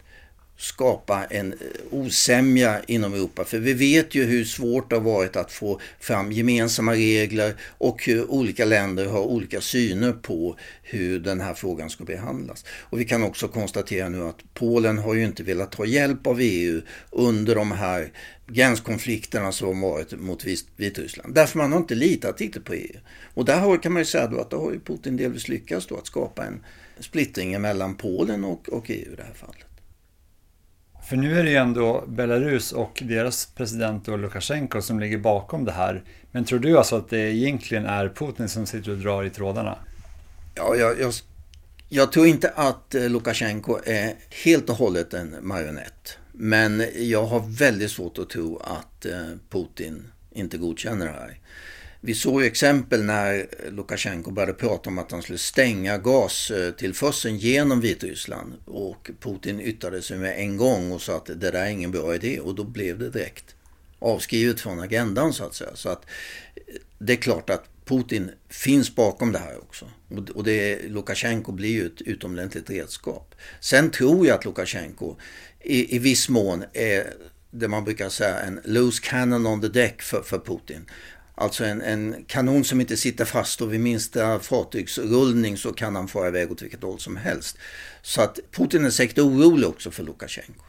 [0.57, 1.57] skapa en eh,
[1.91, 3.43] osämja inom Europa.
[3.43, 8.05] För vi vet ju hur svårt det har varit att få fram gemensamma regler och
[8.05, 12.65] hur olika länder har olika syner på hur den här frågan ska behandlas.
[12.69, 16.39] Och vi kan också konstatera nu att Polen har ju inte velat ta hjälp av
[16.41, 18.11] EU under de här
[18.47, 21.35] gränskonflikterna som varit mot Vitryssland.
[21.35, 22.99] Därför man har inte litat riktigt på EU.
[23.33, 25.87] Och där har, kan man ju säga då att då har ju Putin delvis lyckats
[25.87, 26.63] då att skapa en
[26.99, 29.72] splittring mellan Polen och, och EU i det här fallet.
[31.05, 35.71] För nu är det ju ändå Belarus och deras president Lukasjenko som ligger bakom det
[35.71, 36.03] här.
[36.31, 39.77] Men tror du alltså att det egentligen är Putin som sitter och drar i trådarna?
[40.55, 41.13] Ja, jag, jag,
[41.89, 44.13] jag tror inte att eh, Lukasjenko är
[44.45, 46.17] helt och hållet en marionett.
[46.31, 49.13] Men jag har väldigt svårt att tro att eh,
[49.49, 51.39] Putin inte godkänner det här.
[52.05, 57.45] Vi såg ju exempel när Lukasjenko började prata om att han skulle stänga gastillförseln eh,
[57.45, 58.53] genom Vitryssland.
[58.65, 62.15] Och Putin yttrade sig med en gång och sa att det där är ingen bra
[62.15, 62.39] idé.
[62.39, 63.55] Och då blev det direkt
[63.99, 65.75] avskrivet från agendan så att säga.
[65.75, 66.05] Så att
[66.55, 66.61] eh,
[66.99, 69.89] det är klart att Putin finns bakom det här också.
[70.35, 73.35] Och det, Lukasjenko blir ju ett utomordentligt redskap.
[73.59, 75.15] Sen tror jag att Lukasjenko
[75.61, 77.13] i, i viss mån är
[77.51, 80.85] det man brukar säga en loose cannon on the deck för, för Putin.
[81.35, 86.07] Alltså en, en, kanon som inte sitter fast och vid minsta fartygsrullning så kan han
[86.07, 87.57] fara iväg åt vilket håll som helst.
[88.01, 90.63] Så att Putin är säkert orolig också för Lukasjenko.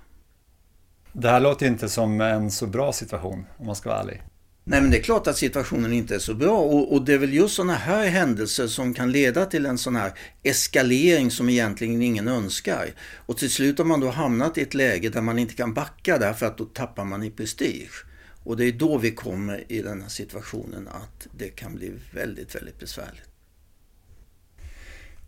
[1.12, 4.22] Det här låter inte som en så bra situation om man ska vara ärlig.
[4.66, 7.18] Nej men det är klart att situationen inte är så bra och, och, det är
[7.18, 12.02] väl just sådana här händelser som kan leda till en sån här eskalering som egentligen
[12.02, 12.88] ingen önskar.
[13.26, 16.18] Och till slut har man då hamnat i ett läge där man inte kan backa
[16.18, 18.04] därför att då tappar man i prestige.
[18.44, 22.54] Och det är då vi kommer i den här situationen att det kan bli väldigt,
[22.54, 23.28] väldigt besvärligt.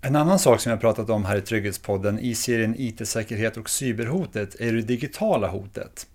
[0.01, 4.61] En annan sak som jag pratat om här i Trygghetspodden i serien IT-säkerhet och cyberhotet
[4.61, 6.07] är det digitala hotet.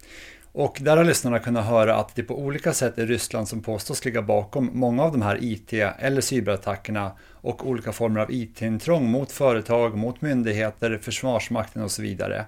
[0.53, 4.05] Och där har lyssnarna kunnat höra att det på olika sätt är Ryssland som påstås
[4.05, 9.31] ligga bakom många av de här IT eller cyberattackerna och olika former av IT-intrång mot
[9.31, 12.45] företag, mot myndigheter, Försvarsmakten och så vidare.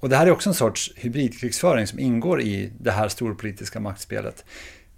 [0.00, 4.44] Och det här är också en sorts hybridkrigsföring som ingår i det här storpolitiska maktspelet.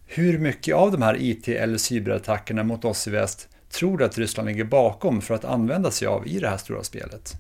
[0.07, 4.19] Hur mycket av de här IT eller cyberattackerna mot oss i väst tror du att
[4.19, 7.33] Ryssland ligger bakom för att använda sig av i det här stora spelet?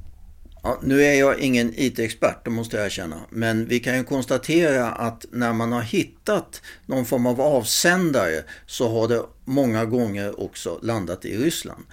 [0.62, 3.20] Ja, nu är jag ingen IT-expert, det måste jag erkänna.
[3.30, 8.88] Men vi kan ju konstatera att när man har hittat någon form av avsändare så
[8.88, 11.84] har det många gånger också landat i Ryssland.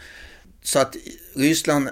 [0.64, 0.96] Så att
[1.36, 1.90] Ryssland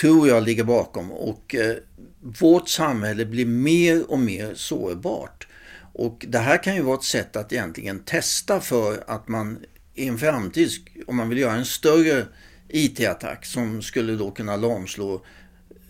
[0.00, 1.76] tror jag ligger bakom och eh,
[2.24, 5.48] vårt samhälle blir mer och mer sårbart.
[5.92, 9.58] Och det här kan ju vara ett sätt att egentligen testa för att man
[9.94, 10.70] i en framtid,
[11.06, 12.26] om man vill göra en större
[12.68, 15.24] IT-attack som skulle då kunna lamslå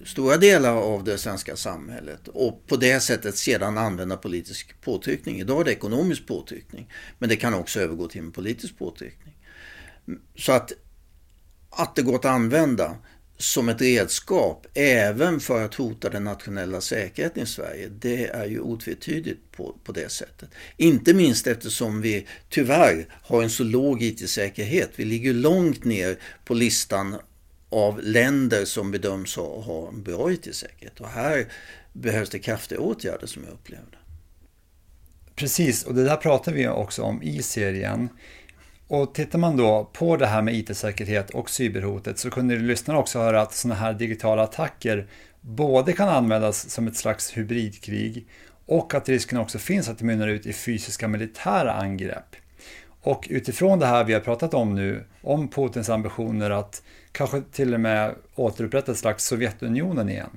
[0.04, 5.40] stora delar av det svenska samhället och på det sättet sedan använda politisk påtryckning.
[5.40, 9.34] Idag är det ekonomisk påtryckning men det kan också övergå till en politisk påtryckning.
[10.36, 10.72] Så att,
[11.70, 12.96] att det går att använda
[13.44, 17.88] som ett redskap även för att hota den nationella säkerheten i Sverige.
[17.88, 20.48] Det är ju otvetydigt på, på det sättet.
[20.76, 24.90] Inte minst eftersom vi tyvärr har en så låg IT-säkerhet.
[24.96, 27.16] Vi ligger långt ner på listan
[27.68, 31.00] av länder som bedöms ha, ha en bra IT-säkerhet.
[31.00, 31.46] Och här
[31.92, 33.98] behövs det kraftiga åtgärder som jag upplever det.
[35.34, 38.08] Precis, och det där pratar vi också om i serien.
[38.94, 43.18] Och tittar man då på det här med IT-säkerhet och cyberhotet så kunde lyssnarna också
[43.18, 45.06] höra att sådana här digitala attacker
[45.40, 48.26] både kan användas som ett slags hybridkrig
[48.66, 52.36] och att risken också finns att det mynnar ut i fysiska militära angrepp.
[53.02, 57.74] Och utifrån det här vi har pratat om nu, om Putins ambitioner att kanske till
[57.74, 60.30] och med återupprätta ett slags Sovjetunionen igen,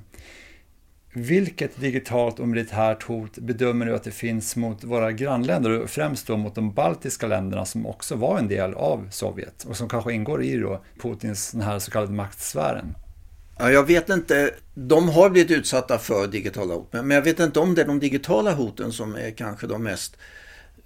[1.12, 6.26] vilket digitalt och militärt hot bedömer du att det finns mot våra grannländer och främst
[6.26, 10.12] då mot de baltiska länderna som också var en del av Sovjet och som kanske
[10.12, 12.94] ingår i då Putins den här så kallade maktsfären?
[13.58, 14.54] Ja, jag vet inte.
[14.74, 18.00] De har blivit utsatta för digitala hot, men jag vet inte om det är de
[18.00, 20.16] digitala hoten som är kanske de mest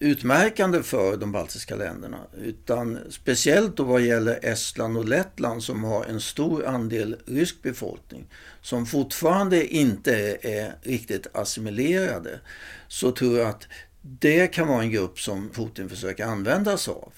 [0.03, 2.19] utmärkande för de baltiska länderna.
[2.43, 8.27] Utan speciellt då vad gäller Estland och Lettland som har en stor andel rysk befolkning
[8.63, 12.41] som fortfarande inte är riktigt assimilerade.
[12.89, 13.67] Så tror jag att
[14.03, 17.13] det kan vara en grupp som Putin försöker använda sig av.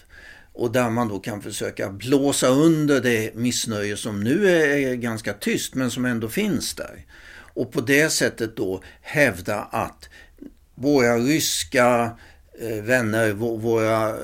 [0.52, 5.74] Och där man då kan försöka blåsa under det missnöje som nu är ganska tyst
[5.74, 7.04] men som ändå finns där.
[7.54, 10.08] Och på det sättet då hävda att
[10.74, 12.16] våra ryska
[12.58, 14.16] Eh, vänner, våra,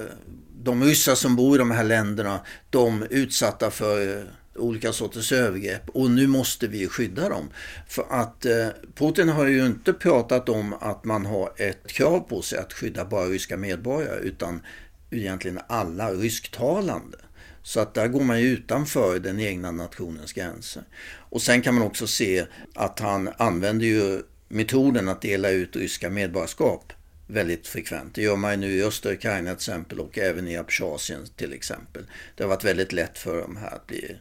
[0.63, 2.41] de ryssar som bor i de här länderna,
[2.71, 7.51] de utsatta för eh, olika sorters övergrepp och nu måste vi skydda dem.
[7.89, 12.43] För att eh, Putin har ju inte pratat om att man har ett krav på
[12.43, 14.63] sig att skydda bara ryska medborgare utan
[15.11, 17.19] egentligen alla rysktalande.
[17.63, 20.83] Så att där går man ju utanför den egna nationens gränser.
[21.17, 26.11] Och sen kan man också se att han använder ju metoden att dela ut ryska
[26.11, 26.93] medborgarskap
[27.31, 28.15] väldigt frekvent.
[28.15, 31.53] Det gör man ju nu i östra Ukraina till exempel och även i Abchazien till
[31.53, 32.07] exempel.
[32.37, 34.17] Det har varit väldigt lätt för dem här att bli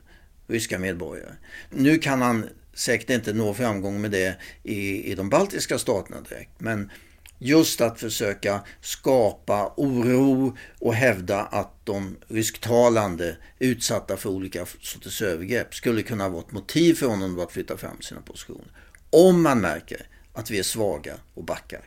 [0.47, 1.33] ryska medborgare.
[1.69, 6.51] Nu kan han säkert inte nå framgång med det i, i de baltiska staterna direkt.
[6.57, 6.91] Men
[7.39, 15.75] just att försöka skapa oro och hävda att de rysktalande utsatta för olika sorters övergrepp
[15.75, 18.71] skulle kunna vara ett motiv för honom att flytta fram sina positioner.
[19.09, 21.81] Om man märker att vi är svaga och backar.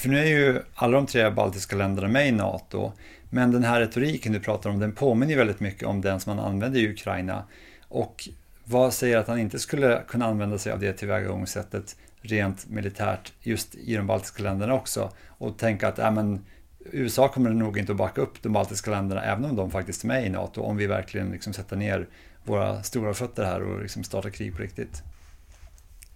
[0.00, 2.92] För nu är ju alla de tre baltiska länderna med i NATO,
[3.30, 6.46] men den här retoriken du pratar om, den påminner väldigt mycket om den som man
[6.46, 7.44] använder i Ukraina.
[7.88, 8.28] Och
[8.64, 13.74] vad säger att han inte skulle kunna använda sig av det tillvägagångssättet rent militärt just
[13.74, 15.10] i de baltiska länderna också?
[15.28, 16.44] Och tänka att äh, men,
[16.90, 20.08] USA kommer nog inte att backa upp de baltiska länderna även om de faktiskt är
[20.08, 22.08] med i NATO, om vi verkligen liksom sätter ner
[22.44, 25.02] våra stora fötter här och liksom startar krig på riktigt.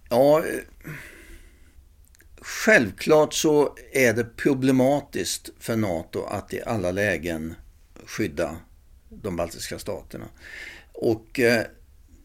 [0.09, 0.43] Ja,
[2.47, 7.55] Självklart så är det problematiskt för NATO att i alla lägen
[8.05, 8.57] skydda
[9.09, 10.25] de baltiska staterna.
[10.93, 11.65] Och eh,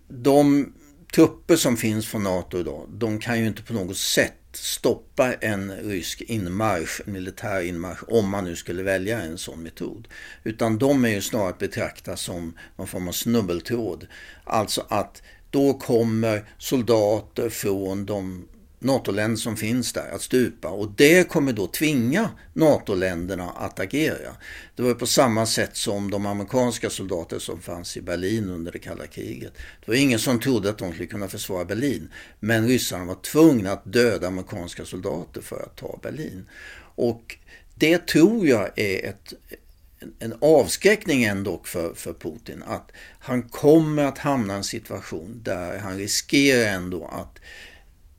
[0.08, 0.72] de
[1.14, 5.72] trupper som finns från NATO idag, de kan ju inte på något sätt stoppa en
[5.72, 10.08] rysk inmarsch, en militär inmarsch, om man nu skulle välja en sån metod.
[10.44, 14.06] Utan de är ju snarare att betrakta som någon form av snubbeltråd.
[14.44, 18.48] Alltså att då kommer soldater från de
[18.82, 24.36] NATO-länder som finns där att stupa och det kommer då tvinga NATO-länderna att agera.
[24.76, 28.78] Det var på samma sätt som de amerikanska soldater som fanns i Berlin under det
[28.78, 29.52] kalla kriget.
[29.84, 32.08] Det var ingen som trodde att de skulle kunna försvara Berlin.
[32.40, 36.46] Men ryssarna var tvungna att döda amerikanska soldater för att ta Berlin.
[36.94, 37.36] Och
[37.74, 39.34] det tror jag är ett,
[40.18, 42.62] en avskräckning ändå för, för Putin.
[42.66, 42.90] Att
[43.20, 47.38] han kommer att hamna i en situation där han riskerar ändå att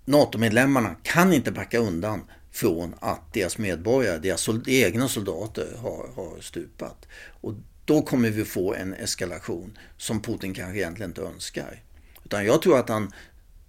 [0.05, 7.07] NATO-medlemmarna kan inte backa undan från att deras medborgare, deras egna soldater har, har stupat.
[7.41, 7.53] Och
[7.85, 11.83] då kommer vi få en eskalation som Putin kanske egentligen inte önskar.
[12.25, 13.11] Utan jag tror att han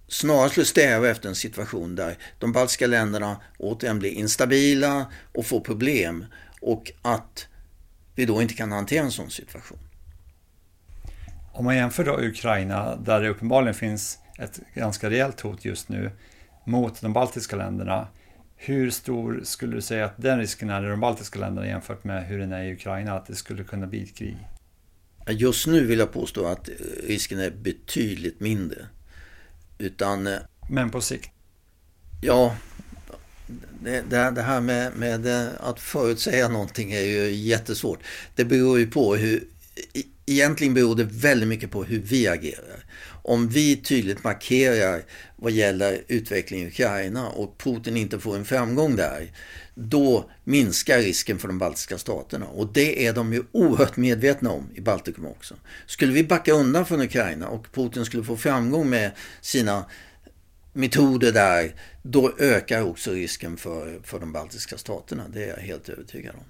[0.07, 5.59] snarare skulle sträva efter en situation där de baltiska länderna återigen blir instabila och får
[5.59, 6.25] problem
[6.61, 7.47] och att
[8.15, 9.79] vi då inte kan hantera en sån situation.
[11.51, 16.11] Om man jämför då Ukraina, där det uppenbarligen finns ett ganska rejält hot just nu,
[16.65, 18.07] mot de baltiska länderna.
[18.55, 22.25] Hur stor skulle du säga att den risken är i de baltiska länderna jämfört med
[22.25, 24.37] hur den är i Ukraina, att det skulle kunna bli ett krig?
[25.27, 26.69] Just nu vill jag påstå att
[27.07, 28.85] risken är betydligt mindre.
[29.77, 30.27] Utan...
[30.27, 30.39] Eh,
[30.69, 31.29] Men på sikt?
[32.21, 32.55] Ja,
[33.81, 34.01] det,
[34.31, 35.27] det, här med, med,
[35.59, 37.99] att förutsäga någonting är ju jättesvårt.
[38.35, 39.43] Det beror ju på hur...
[40.25, 42.82] egentligen beror det väldigt mycket på hur vi agerar.
[43.25, 45.01] Om vi tydligt markerar
[45.35, 49.31] vad gäller utvecklingen i Ukraina och Putin inte får en framgång där,
[49.75, 52.45] då minskar risken för de baltiska staterna.
[52.45, 55.55] Och det är de ju oerhört medvetna om i Baltikum också.
[55.85, 59.11] Skulle vi backa undan från Ukraina och Putin skulle få framgång med
[59.41, 59.85] sina
[60.73, 65.23] metoder där, då ökar också risken för, för de baltiska staterna.
[65.33, 66.43] Det är jag helt övertygad om.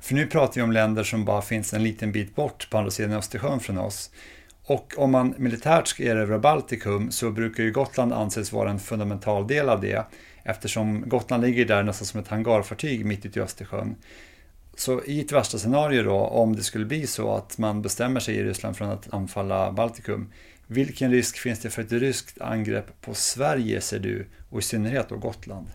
[0.00, 2.90] För nu pratar vi om länder som bara finns en liten bit bort på andra
[2.90, 4.10] sidan Östersjön från oss.
[4.68, 9.46] Och om man militärt ska erövra Baltikum så brukar ju Gotland anses vara en fundamental
[9.46, 10.06] del av det
[10.42, 13.96] eftersom Gotland ligger där nästan som ett hangarfartyg mitt ute i Östersjön.
[14.76, 18.34] Så i ett värsta scenario då, om det skulle bli så att man bestämmer sig
[18.34, 20.32] i Ryssland från att anfalla Baltikum,
[20.66, 25.08] vilken risk finns det för ett ryskt angrepp på Sverige ser du, och i synnerhet
[25.08, 25.66] då Gotland?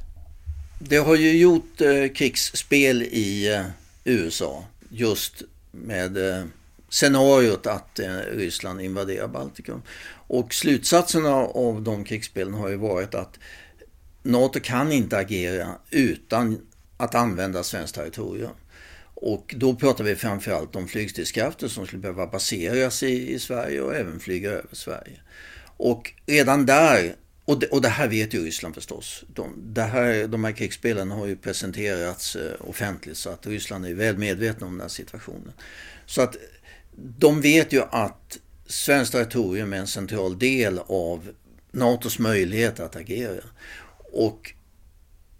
[0.79, 3.65] Det har ju gjort eh, krigsspel i eh,
[4.03, 6.43] USA just med eh,
[6.93, 9.81] scenariot att eh, Ryssland invaderar Baltikum.
[10.27, 13.39] Och slutsatsen av de krigsspelen har ju varit att
[14.23, 16.57] NATO kan inte agera utan
[16.97, 18.51] att använda svenskt territorium.
[19.15, 23.95] Och då pratar vi framförallt om flygstridskrafter som skulle behöva baseras i, i Sverige och
[23.95, 25.19] även flyga över Sverige.
[25.77, 27.15] Och redan där,
[27.45, 29.23] och det, och det här vet ju Ryssland förstås.
[29.27, 33.93] De, det här, de här krigsspelen har ju presenterats eh, offentligt så att Ryssland är
[33.93, 35.53] väl medvetna om den här situationen.
[36.05, 36.35] Så att
[36.95, 38.37] de vet ju att
[38.67, 41.29] svenskt territorium är en central del av
[41.71, 43.43] NATOs möjlighet att agera.
[44.13, 44.53] Och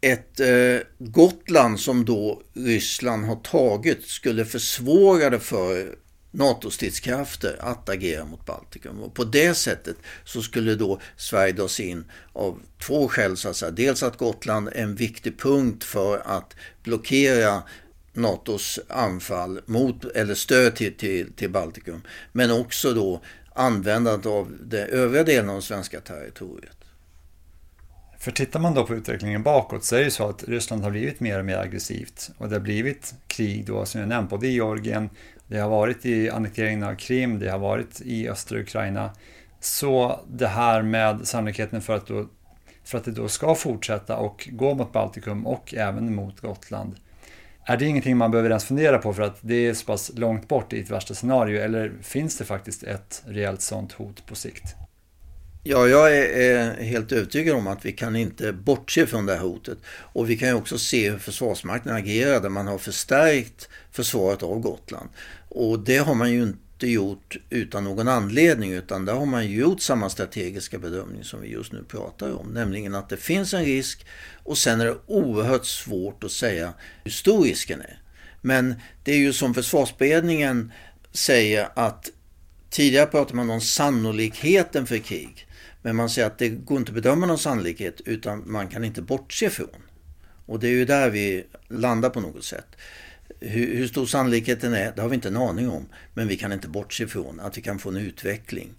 [0.02, 5.96] ett eh, Gotland som då Ryssland har tagit skulle försvåra det för
[6.34, 9.00] NATO-stridskrafter att agera mot Baltikum.
[9.00, 13.38] Och på det sättet så skulle då Sverige dras in av två skäl.
[13.38, 13.72] Så att säga.
[13.72, 17.64] Dels att Gotland är en viktig punkt för att blockera
[18.14, 22.02] NATOs anfall mot, eller stöd till, till, till Baltikum.
[22.32, 23.22] Men också då
[23.54, 26.78] användandet av den övriga delen av det svenska territoriet.
[28.20, 30.92] För tittar man då på utvecklingen bakåt så är det ju så att Ryssland har
[30.92, 34.48] blivit mer och mer aggressivt och det har blivit krig då som jag nämnt både
[34.48, 35.10] i Georgien,
[35.48, 39.12] det har varit i annekteringen av Krim, det har varit i östra Ukraina.
[39.60, 42.28] Så det här med sannolikheten för att, då,
[42.84, 46.96] för att det då ska fortsätta och gå mot Baltikum och även mot Gotland.
[47.66, 50.48] Är det ingenting man behöver ens fundera på för att det är så pass långt
[50.48, 54.76] bort i ett värsta scenario eller finns det faktiskt ett reellt sånt hot på sikt?
[55.66, 59.78] Ja, jag är, helt övertygad om att vi kan inte bortse från det här hotet.
[59.88, 64.60] Och vi kan ju också se hur Försvarsmakten agerar där man har förstärkt försvaret av
[64.60, 65.10] Gotland.
[65.50, 69.82] Och det har man ju inte gjort utan någon anledning utan där har man gjort
[69.82, 72.48] samma strategiska bedömning som vi just nu pratar om.
[72.48, 74.06] Nämligen att det finns en risk
[74.44, 78.02] och sen är det oerhört svårt att säga hur stor risken är.
[78.42, 80.72] Men det är ju som försvarsberedningen
[81.12, 82.10] säger att
[82.70, 85.48] tidigare pratade man om sannolikheten för krig.
[85.82, 89.02] Men man säger att det går inte att bedöma någon sannolikhet utan man kan inte
[89.02, 89.84] bortse från.
[90.46, 92.68] Och det är ju där vi landar på något sätt.
[93.40, 95.86] Hur, hur, stor sannolikheten är, det har vi inte en aning om.
[96.14, 98.74] Men vi kan inte bortse ifrån att vi kan få en utveckling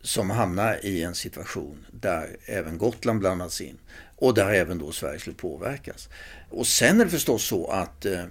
[0.00, 3.78] som hamnar i en situation där även Gotland blandas in
[4.16, 6.08] och där även då Sverige skulle påverkas.
[6.50, 8.24] Och sen är det förstås så att eh,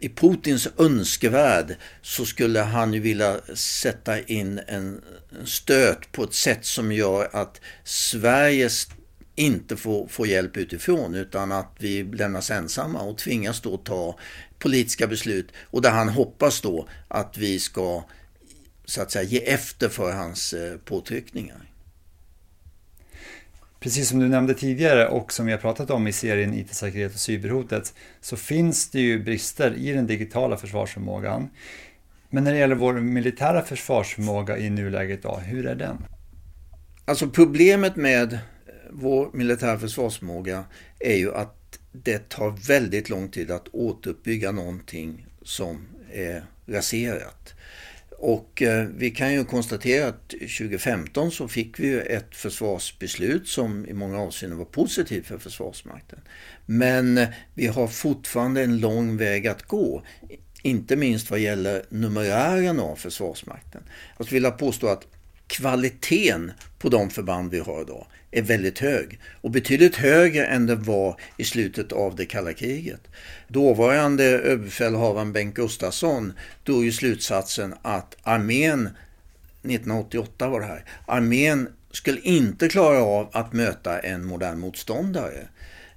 [0.00, 5.00] i Putins önskevärld så skulle han ju vilja sätta in en
[5.44, 8.88] stöt på ett sätt som gör att Sveriges
[9.38, 14.18] inte får, får hjälp utifrån utan att vi lämnas ensamma och tvingas då ta
[14.58, 18.04] politiska beslut och där han hoppas då att vi ska
[18.84, 21.68] så att säga ge efter för hans eh, påtryckningar.
[23.80, 27.20] Precis som du nämnde tidigare och som vi har pratat om i serien IT-säkerhet och
[27.20, 31.50] cyberhotet så finns det ju brister i den digitala försvarsförmågan.
[32.30, 36.04] Men när det gäller vår militära försvarsförmåga i nuläget då, hur är den?
[37.04, 38.38] Alltså problemet med
[38.90, 40.64] vår militära försvarsförmåga
[40.98, 47.54] är ju att det tar väldigt lång tid att återuppbygga någonting som är raserat.
[48.18, 53.92] Och eh, vi kan ju konstatera att 2015 så fick vi ett försvarsbeslut som i
[53.92, 56.18] många avseenden var positivt för Försvarsmakten.
[56.66, 60.02] Men eh, vi har fortfarande en lång väg att gå.
[60.62, 63.82] Inte minst vad gäller numerären av Försvarsmakten.
[64.16, 65.06] Jag skulle vilja påstå att
[65.48, 70.74] kvaliteten på de förband vi har idag är väldigt hög och betydligt högre än det
[70.74, 73.00] var i slutet av det kalla kriget.
[73.48, 76.32] Dåvarande överbefälhavaren Bengt Gustafsson
[76.64, 78.86] drog ju slutsatsen att armén,
[79.62, 85.48] 1988 var det här, armén skulle inte klara av att möta en modern motståndare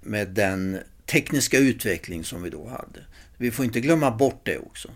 [0.01, 2.99] med den tekniska utveckling som vi då hade.
[3.37, 4.89] Vi får inte glömma bort det också.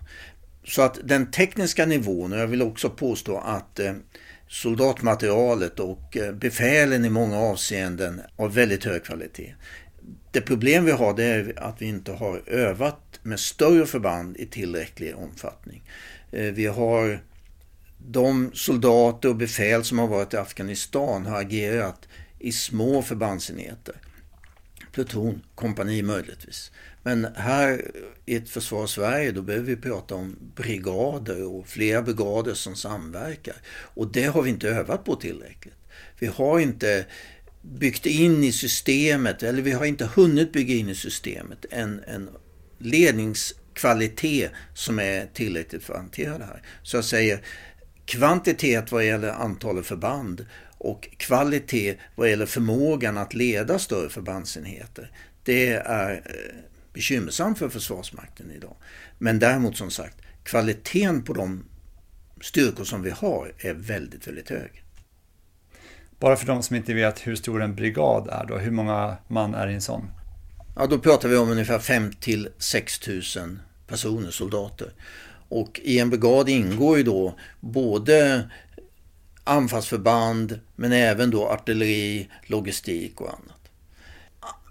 [0.63, 3.93] Så att den tekniska nivån, och jag vill också påstå att eh,
[4.47, 9.55] soldatmaterialet och eh, befälen i många avseenden av väldigt hög kvalitet.
[10.31, 14.45] Det problem vi har det är att vi inte har övat med större förband i
[14.45, 15.83] tillräcklig omfattning.
[16.31, 17.19] Eh, vi har
[18.07, 22.07] de soldater och befäl som har varit i Afghanistan har agerat
[22.39, 23.95] i små förbandsenheter.
[24.91, 26.71] Pluton, kompani möjligtvis.
[27.05, 27.91] Men här
[28.25, 33.55] i ett försvar Sverige då behöver vi prata om brigader och flera brigader som samverkar.
[33.67, 35.75] Och det har vi inte övat på tillräckligt.
[36.19, 37.05] Vi har inte
[37.61, 42.29] byggt in i systemet, eller vi har inte hunnit bygga in i systemet en, en
[42.77, 46.61] ledningskvalitet som är tillräckligt för att hantera det här.
[46.83, 47.41] Så jag säger
[48.05, 50.45] kvantitet vad gäller antalet förband
[50.77, 55.11] och kvalitet vad gäller förmågan att leda större förbandsenheter.
[55.43, 58.75] Det är eh, bekymmersamt för Försvarsmakten idag.
[59.17, 61.65] Men däremot som sagt, kvaliteten på de
[62.41, 64.83] styrkor som vi har är väldigt, väldigt hög.
[66.19, 69.55] Bara för de som inte vet hur stor en brigad är då, hur många man
[69.55, 70.09] är i en sån?
[70.75, 73.21] Ja, då pratar vi om ungefär 5 till 6 000
[73.87, 74.93] personer, soldater.
[75.49, 78.49] Och i en brigad ingår ju då både
[79.43, 83.54] anfallsförband men även då artilleri, logistik och annat.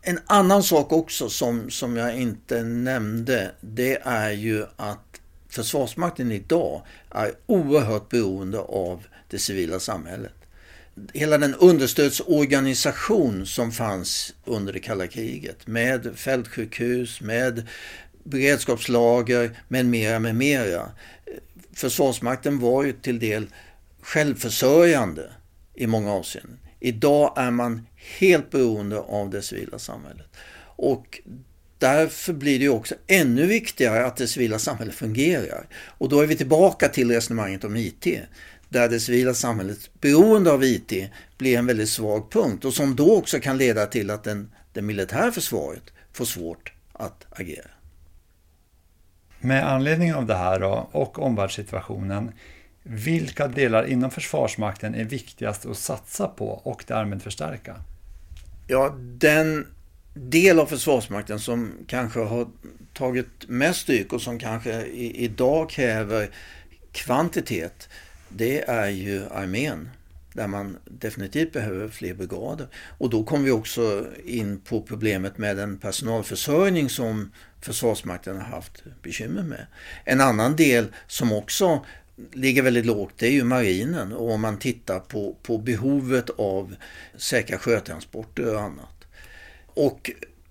[0.07, 6.83] En annan sak också som, som jag inte nämnde det är ju att Försvarsmakten idag
[7.11, 10.35] är oerhört beroende av det civila samhället.
[11.13, 17.69] Hela den understödsorganisation som fanns under det kalla kriget med fältsjukhus, med
[18.25, 20.91] beredskapslager med mera, med mera.
[21.73, 23.47] Försvarsmakten var ju till del
[24.03, 25.31] självförsörjande
[25.75, 26.59] i många avseenden.
[26.81, 27.87] Idag är man
[28.19, 30.27] helt beroende av det civila samhället.
[30.77, 31.21] Och
[31.79, 35.67] därför blir det också ännu viktigare att det civila samhället fungerar.
[35.87, 38.07] Och då är vi tillbaka till resonemanget om IT.
[38.69, 40.93] Där det civila samhällets beroende av IT
[41.39, 44.83] blir en väldigt svag punkt och som då också kan leda till att den, det
[44.83, 47.71] militära försvaret får svårt att agera.
[49.41, 52.33] Med anledning av det här då, och omvärldssituationen,
[52.83, 57.77] vilka delar inom Försvarsmakten är viktigast att satsa på och därmed förstärka?
[58.67, 59.67] Ja, den
[60.15, 62.49] del av Försvarsmakten som kanske har
[62.93, 66.31] tagit mest stryk och som kanske idag kräver
[66.93, 67.89] kvantitet,
[68.29, 69.91] det är ju armén.
[70.33, 72.67] Där man definitivt behöver fler brigader.
[72.99, 78.83] Och då kommer vi också in på problemet med den personalförsörjning som Försvarsmakten har haft
[79.03, 79.67] bekymmer med.
[80.05, 81.85] En annan del som också
[82.33, 86.75] ligger väldigt lågt det är ju marinen och om man tittar på, på behovet av
[87.17, 89.05] säkra sjötransporter och annat.
[89.67, 90.11] Och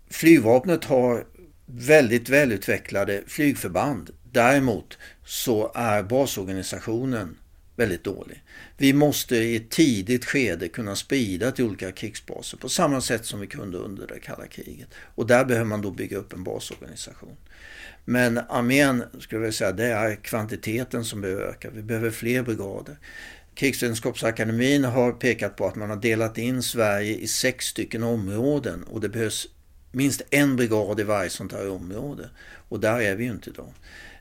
[0.10, 1.26] flygvapnet har
[1.66, 4.10] väldigt välutvecklade flygförband.
[4.32, 7.38] Däremot så är basorganisationen
[7.76, 8.44] väldigt dålig.
[8.78, 13.40] Vi måste i ett tidigt skede kunna sprida till olika krigsbaser på samma sätt som
[13.40, 14.88] vi kunde under det kalla kriget.
[15.16, 17.36] Och där behöver man då bygga upp en basorganisation.
[18.06, 21.70] Men armén, skulle jag säga, det är kvantiteten som behöver öka.
[21.70, 22.98] Vi behöver fler brigader.
[23.56, 29.02] Krigsvetenskapsakademin har pekat på att man har delat in Sverige i sex stycken områden och
[29.02, 29.48] det behövs
[29.92, 32.30] minst en brigad i varje sånt här område.
[32.70, 33.74] Och där är vi ju inte idag.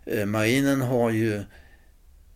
[0.06, 1.42] Eh, marinen har ju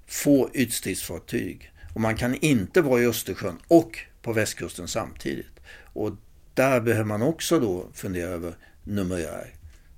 [0.07, 5.61] få ytstridsfartyg och man kan inte vara i Östersjön och på västkusten samtidigt.
[5.83, 6.13] Och
[6.55, 9.55] där behöver man också då fundera över numerär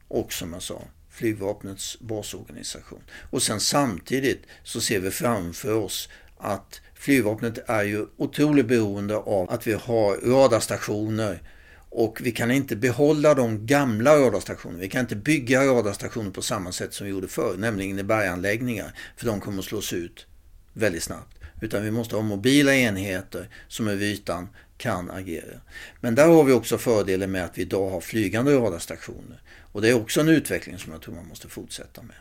[0.09, 0.83] och som jag sa
[1.19, 3.03] flygvapnets basorganisation.
[3.31, 6.09] Och sen samtidigt så ser vi framför oss
[6.39, 11.43] att flygvapnet är ju otroligt beroende av att vi har radarstationer
[11.91, 14.81] och vi kan inte behålla de gamla radarstationerna.
[14.81, 18.95] Vi kan inte bygga radarstationer på samma sätt som vi gjorde förr, nämligen i berganläggningar.
[19.17, 20.27] För de kommer att slås ut
[20.73, 21.39] väldigt snabbt.
[21.61, 24.49] Utan vi måste ha mobila enheter som över ytan
[24.79, 25.61] kan agera.
[26.01, 29.43] Men där har vi också fördelen med att vi idag har flygande radarstationer.
[29.73, 32.17] Och det är också en utveckling som jag tror man måste fortsätta med.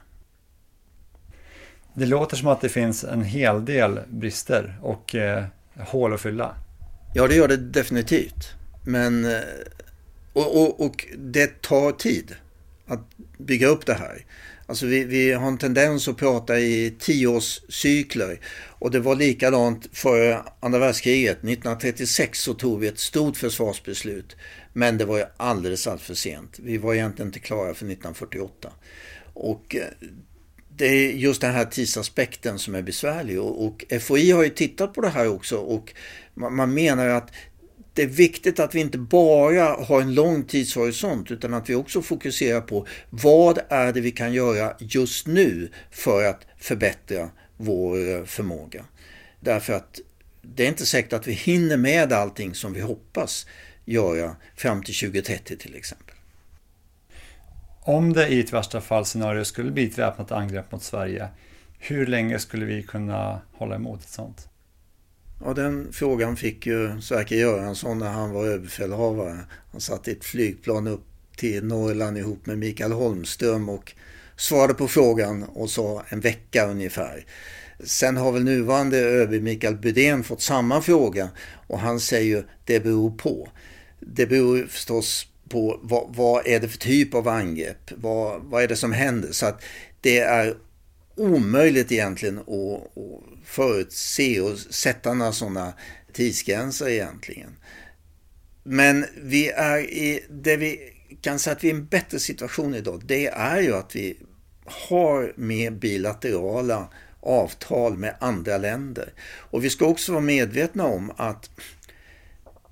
[1.94, 5.46] Det låter som att det finns en hel del brister och eh,
[5.76, 6.56] hål att fylla.
[7.16, 8.54] Ja, det gör det definitivt.
[8.86, 9.42] Men eh,
[10.34, 12.36] och, och, och, det tar tid
[12.88, 14.26] att bygga upp det här.
[14.66, 18.40] Alltså vi, vi har en tendens att prata i tioårscykler.
[18.68, 21.38] Och det var likadant före andra världskriget.
[21.38, 24.36] 1936 så tog vi ett stort försvarsbeslut.
[24.78, 26.60] Men det var ju alldeles allt för sent.
[26.60, 28.72] Vi var egentligen inte klara för 1948.
[29.34, 29.88] Och eh,
[30.76, 33.42] det är just den här tidsaspekten som är besvärlig.
[33.42, 35.94] Och, och FOI har ju tittat på det här också och
[36.34, 37.32] man, man menar att
[37.94, 42.02] det är viktigt att vi inte bara har en lång tidshorisont utan att vi också
[42.02, 48.24] fokuserar på vad är det vi kan göra just nu för att förbättra vår eh,
[48.24, 48.86] förmåga.
[49.40, 50.00] Därför att
[50.56, 53.48] det är inte säkert att vi hinner med allting som vi hoppas
[53.86, 56.16] göra fram till 2030 till exempel.
[57.82, 61.28] Om det i ett värsta fall scenario skulle bli ett väpnat angrepp mot Sverige,
[61.80, 64.48] hur länge skulle vi kunna hålla emot ett sånt?
[65.46, 69.38] Ja, den frågan fick ju Sverker Göransson när han var överbefälhavare.
[69.72, 73.94] Han satt i ett flygplan upp till Norrland ihop med Mikael Holmström och
[74.36, 77.26] svarade på frågan och sa en vecka ungefär.
[77.84, 81.30] Sen har väl nuvarande ÖB Mikael Bydén fått samma fråga
[81.68, 83.50] och han säger ju det beror på.
[84.00, 87.92] Det beror förstås på vad, vad är det för typ av angrepp?
[87.96, 89.32] Vad, vad är det som händer?
[89.32, 89.64] Så att
[90.02, 90.58] det är
[91.16, 95.74] omöjligt egentligen att, att förutse och sätta några sådana
[96.14, 97.56] tidsgränser egentligen.
[98.64, 100.80] Men vi är i, det vi
[101.22, 104.18] kan säga att vi är i en bättre situation idag, det är ju att vi
[104.66, 106.90] har mer bilaterala
[107.28, 109.14] avtal med andra länder.
[109.40, 111.50] Och vi ska också vara medvetna om att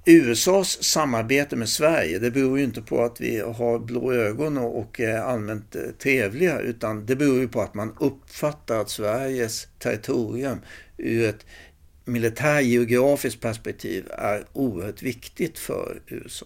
[0.06, 5.00] USAs samarbete med Sverige, det beror ju inte på att vi har blå ögon och
[5.00, 9.68] är eh, allmänt eh, trevliga, utan det beror ju på att man uppfattar att Sveriges
[9.80, 10.60] territorium
[10.98, 11.46] ur ett
[12.06, 16.46] militärgeografiskt perspektiv är oerhört viktigt för USA.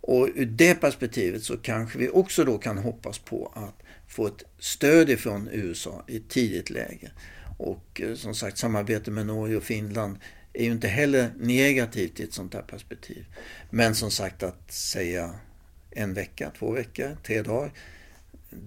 [0.00, 3.85] Och ur det perspektivet så kanske vi också då kan hoppas på att
[4.16, 7.10] få ett stöd ifrån USA i ett tidigt läge.
[7.58, 10.18] Och eh, som sagt, samarbete med Norge och Finland
[10.52, 13.24] är ju inte heller negativt i ett sånt här perspektiv.
[13.70, 15.34] Men som sagt att säga
[15.90, 17.72] en vecka, två veckor, tre dagar,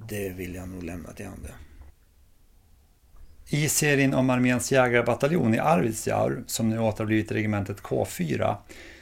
[0.09, 1.51] det vill jag nog lämna till andra.
[3.47, 8.55] I serien om arméns jägarbataljon i Arvidsjaur, som nu åter blivit regementet K4,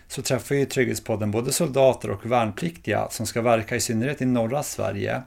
[0.08, 4.64] så träffar ju Trygghetspodden både soldater och värnpliktiga som ska verka i synnerhet i norra
[4.64, 5.22] Sverige.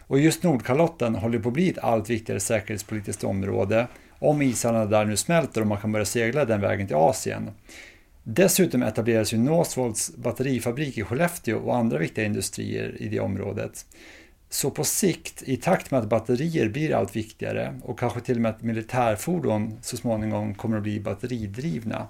[0.00, 3.86] Och just Nordkalotten håller på att bli ett allt viktigare säkerhetspolitiskt område
[4.18, 7.50] om isarna där nu smälter och man kan börja segla den vägen till Asien.
[8.22, 13.86] Dessutom etableras ju Northvolts batterifabrik i Skellefteå och andra viktiga industrier i det området.
[14.50, 18.40] Så på sikt, i takt med att batterier blir allt viktigare och kanske till och
[18.40, 22.08] med att militärfordon så småningom kommer att bli batteridrivna.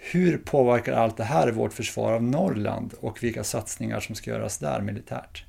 [0.00, 4.58] Hur påverkar allt det här vårt försvar av Norrland och vilka satsningar som ska göras
[4.58, 5.44] där militärt?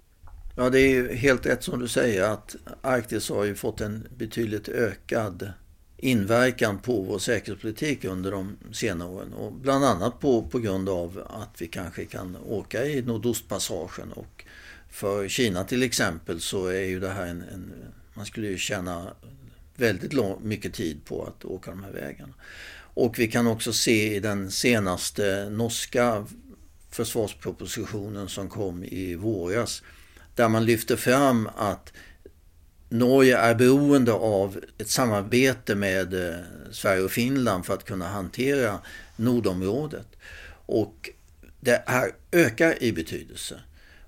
[0.57, 4.07] Ja, det är ju helt rätt som du säger att Arktis har ju fått en
[4.17, 5.51] betydligt ökad
[5.97, 9.33] inverkan på vår säkerhetspolitik under de senare åren.
[9.33, 14.11] Och bland annat på, på grund av att vi kanske kan åka i Nordostpassagen.
[14.11, 14.45] Och
[14.89, 17.41] för Kina till exempel så är ju det här en...
[17.41, 17.73] en
[18.13, 19.13] man skulle ju tjäna
[19.75, 22.33] väldigt lång, mycket tid på att åka de här vägarna.
[22.99, 26.25] Och vi kan också se i den senaste norska
[26.91, 29.83] försvarspropositionen som kom i våras
[30.35, 31.93] där man lyfter fram att
[32.89, 36.39] Norge är beroende av ett samarbete med eh,
[36.71, 38.79] Sverige och Finland för att kunna hantera
[39.15, 40.07] nordområdet.
[40.65, 41.09] Och
[41.59, 43.59] det här ökar i betydelse.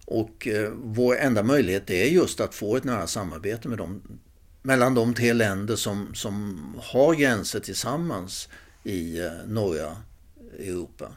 [0.06, 4.02] Och eh, vår enda möjlighet är just att få ett nära samarbete med dem,
[4.62, 8.50] mellan de tre länder som, som har gränser tillsammans
[8.84, 9.98] i eh, norra
[10.60, 11.14] Europa.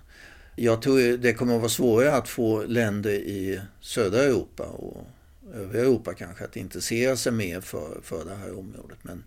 [0.57, 5.07] Jag tror det kommer att vara svårare att få länder i södra Europa och
[5.55, 8.99] övriga Europa kanske att intressera sig mer för, för det här området.
[9.03, 9.25] Men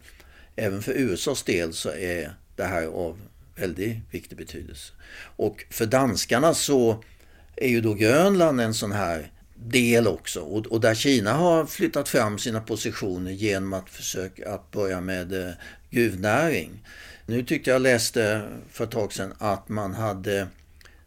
[0.56, 3.20] även för USAs del så är det här av
[3.56, 4.94] väldigt viktig betydelse.
[5.20, 7.04] Och för danskarna så
[7.56, 9.32] är ju då Grönland en sån här
[9.66, 10.40] del också.
[10.40, 15.48] Och, och där Kina har flyttat fram sina positioner genom att försöka att börja med
[15.48, 15.54] eh,
[15.90, 16.84] gruvnäring.
[17.26, 20.48] Nu tyckte jag läste för ett tag sedan att man hade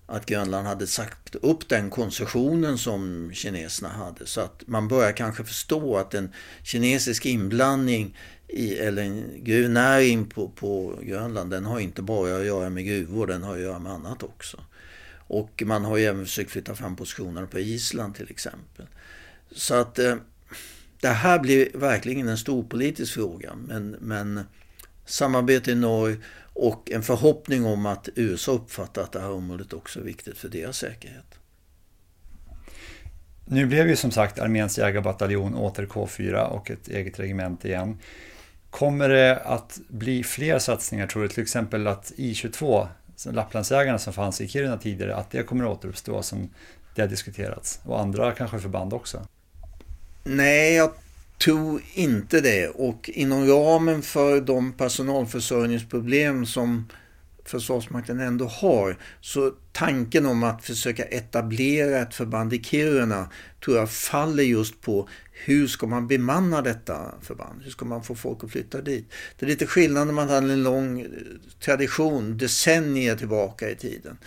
[0.06, 4.26] att Grönland hade sagt upp den koncessionen som kineserna hade.
[4.26, 6.32] Så att man börjar kanske förstå att en
[6.62, 8.16] kinesisk inblandning
[8.48, 13.26] i, eller en gruvnäring på, på Grönland, den har inte bara att göra med gruvor,
[13.26, 14.60] den har att göra med annat också.
[15.30, 18.86] Och man har ju även försökt flytta fram positionerna på Island till exempel.
[19.50, 20.16] Så att eh,
[21.00, 23.54] det här blir verkligen en stor politisk fråga.
[23.54, 24.40] Men, men
[25.04, 26.18] samarbete i norr
[26.52, 30.48] och en förhoppning om att USA uppfattar att det här området också är viktigt för
[30.48, 31.38] deras säkerhet.
[33.44, 37.98] Nu blev ju som sagt arméns jägarbataljon åter K4 och ett eget regemente igen.
[38.70, 41.28] Kommer det att bli fler satsningar tror du?
[41.28, 42.88] Till exempel att I22,
[43.26, 46.48] Lapplandsjägarna som fanns i Kiruna tidigare, att det kommer att återuppstå som
[46.94, 47.80] det har diskuterats?
[47.84, 49.26] Och andra kanske förband också?
[50.24, 50.90] Nej, jag
[51.44, 52.68] tror inte det.
[52.68, 56.88] Och inom ramen för de personalförsörjningsproblem som
[57.50, 58.96] Försvarsmakten ändå har.
[59.20, 63.30] Så tanken om att försöka etablera ett förband i Kiruna
[63.64, 65.08] tror jag faller just på
[65.44, 67.62] hur ska man bemanna detta förband?
[67.62, 69.12] Hur ska man få folk att flytta dit?
[69.38, 71.06] Det är lite skillnad när man hade en lång eh,
[71.60, 74.18] tradition, decennier tillbaka i tiden.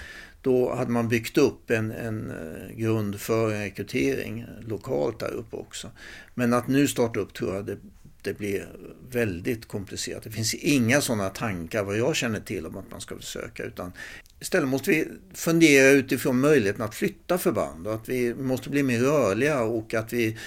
[0.41, 5.55] Då hade man byggt upp en, en eh, grund för rekrytering eh, lokalt där uppe
[5.55, 5.91] också.
[6.33, 7.77] Men att nu starta upp tror jag det
[8.23, 8.67] det blir
[9.11, 10.23] väldigt komplicerat.
[10.23, 13.63] Det finns inga sådana tankar vad jag känner till om att man ska försöka.
[13.63, 13.91] Utan
[14.39, 18.99] istället måste vi fundera utifrån möjligheten att flytta förband och att vi måste bli mer
[18.99, 20.37] rörliga och att vi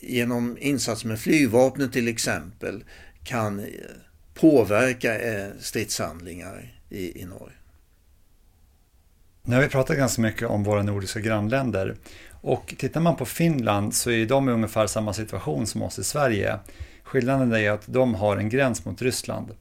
[0.00, 2.84] genom insatser med flygvapnet till exempel
[3.24, 3.66] kan
[4.34, 7.58] påverka eh, stridshandlingar i, i norr.
[9.42, 11.96] Nu har vi pratat ganska mycket om våra nordiska grannländer
[12.40, 16.04] och tittar man på Finland så är de i ungefär samma situation som oss i
[16.04, 16.58] Sverige.
[17.08, 19.54] Skillnaden är att de har en gräns mot Ryssland.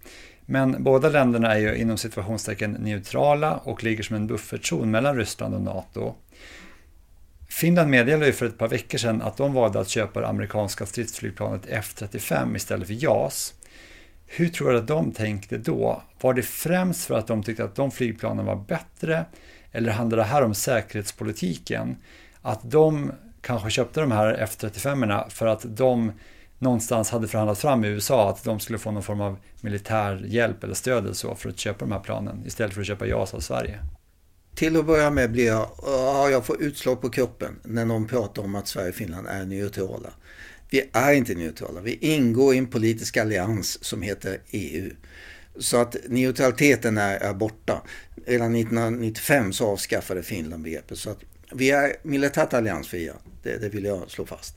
[0.45, 5.55] Men båda länderna är ju inom situationstecken neutrala och ligger som en buffertzon mellan Ryssland
[5.55, 6.15] och NATO.
[7.49, 10.85] Finland meddelade ju för ett par veckor sedan att de valde att köpa det amerikanska
[10.85, 13.53] stridsflygplanet F35 istället för JAS.
[14.25, 16.01] Hur tror du att de tänkte då?
[16.21, 19.25] Var det främst för att de tyckte att de flygplanen var bättre?
[19.71, 21.95] Eller handlar det här om säkerhetspolitiken?
[22.41, 26.11] Att de kanske köpte de här F35 för att de
[26.59, 30.63] någonstans hade förhandlat fram i USA att de skulle få någon form av militär hjälp
[30.63, 33.33] eller stöd eller så för att köpa de här planen istället för att köpa JAS
[33.33, 33.79] av Sverige.
[34.55, 38.43] Till att börja med blir jag, ja, jag får utslag på kroppen när någon pratar
[38.43, 40.09] om att Sverige och Finland är neutrala.
[40.69, 41.81] Vi är inte neutrala.
[41.81, 44.91] Vi ingår i en politisk allians som heter EU.
[45.59, 47.81] Så att neutraliteten är, är borta.
[48.25, 50.97] Redan 1995 så avskaffade Finland begreppet.
[50.97, 51.19] Så att
[51.51, 53.13] vi är militärt alliansfria.
[53.43, 54.55] Det, det vill jag slå fast.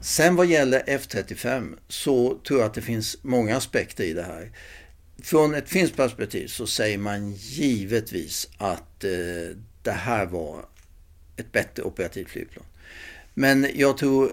[0.00, 4.52] Sen vad gäller F35 så tror jag att det finns många aspekter i det här.
[5.22, 10.64] Från ett finskt perspektiv så säger man givetvis att eh, det här var
[11.36, 12.64] ett bättre operativt flygplan.
[13.34, 14.32] Men jag tror,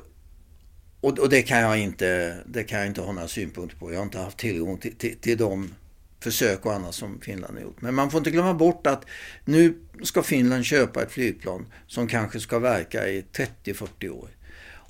[1.01, 3.91] och, och, det, kan jag inte, det kan jag inte ha några synpunkter på.
[3.91, 5.73] Jag har inte haft tillgång till, till, till de
[6.19, 7.81] försök och annat som Finland har gjort.
[7.81, 9.05] Men man får inte glömma bort att
[9.45, 14.29] nu ska Finland köpa ett flygplan som kanske ska verka i 30-40 år.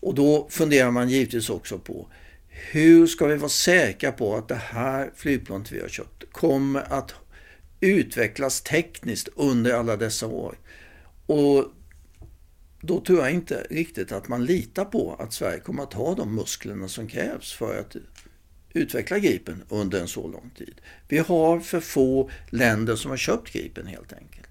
[0.06, 2.08] Och då funderar man givetvis också på
[2.48, 7.14] hur ska vi vara säkra på att det här flygplanet vi har köpt kommer att
[7.80, 10.58] utvecklas tekniskt under alla dessa år.
[11.26, 11.66] Och
[12.82, 16.36] då tror jag inte riktigt att man litar på att Sverige kommer att ha de
[16.36, 17.96] musklerna som krävs för att
[18.74, 20.82] utveckla Gripen under en så lång tid.
[21.08, 24.50] Vi har för få länder som har köpt Gripen helt enkelt.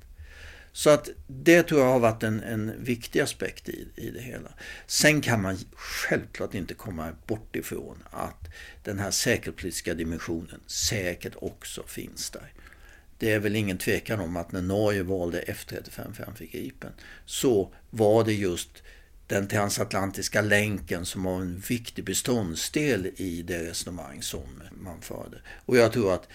[0.76, 4.48] Så att det tror jag har varit en, en viktig aspekt i, i det hela.
[4.86, 8.48] Sen kan man självklart inte komma bort ifrån att
[8.82, 12.52] den här säkerhetspolitiska dimensionen säkert också finns där.
[13.18, 16.92] Det är väl ingen tvekan om att när Norge valde F35 framför Gripen
[17.24, 18.82] så var det just
[19.26, 25.38] den transatlantiska länken som var en viktig beståndsdel i det resonemang som man förde.
[25.66, 26.28] Och jag tror att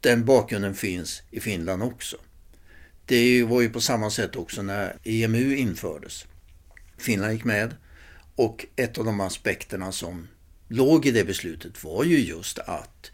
[0.00, 2.16] den bakgrunden finns i Finland också.
[3.08, 6.26] Det var ju på samma sätt också när EMU infördes.
[6.98, 7.74] Finland gick med
[8.36, 10.28] och ett av de aspekterna som
[10.68, 13.10] låg i det beslutet var ju just att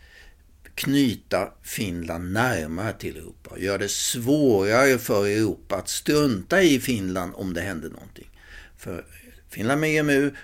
[0.75, 3.59] knyta Finland närmare till Europa.
[3.59, 8.31] Göra det svårare för Europa att strunta i Finland om det händer någonting.
[8.79, 9.07] För
[9.51, 10.35] Finland med EMU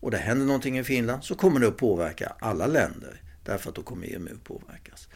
[0.00, 3.22] och det händer någonting i Finland så kommer det att påverka alla länder.
[3.44, 5.08] Därför att då kommer EMU påverkas.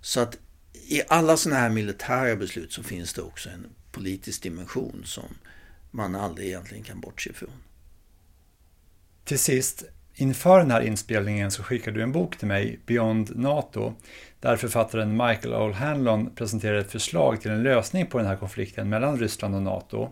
[0.00, 0.38] Så att
[0.88, 5.28] i alla sådana här militära beslut så finns det också en politisk dimension som
[5.90, 7.62] man aldrig egentligen kan bortse ifrån.
[9.24, 13.94] Till sist, inför den här inspelningen så skickade du en bok till mig, Beyond NATO,
[14.40, 19.18] där författaren Michael O'Hanlon presenterar ett förslag till en lösning på den här konflikten mellan
[19.18, 20.10] Ryssland och NATO.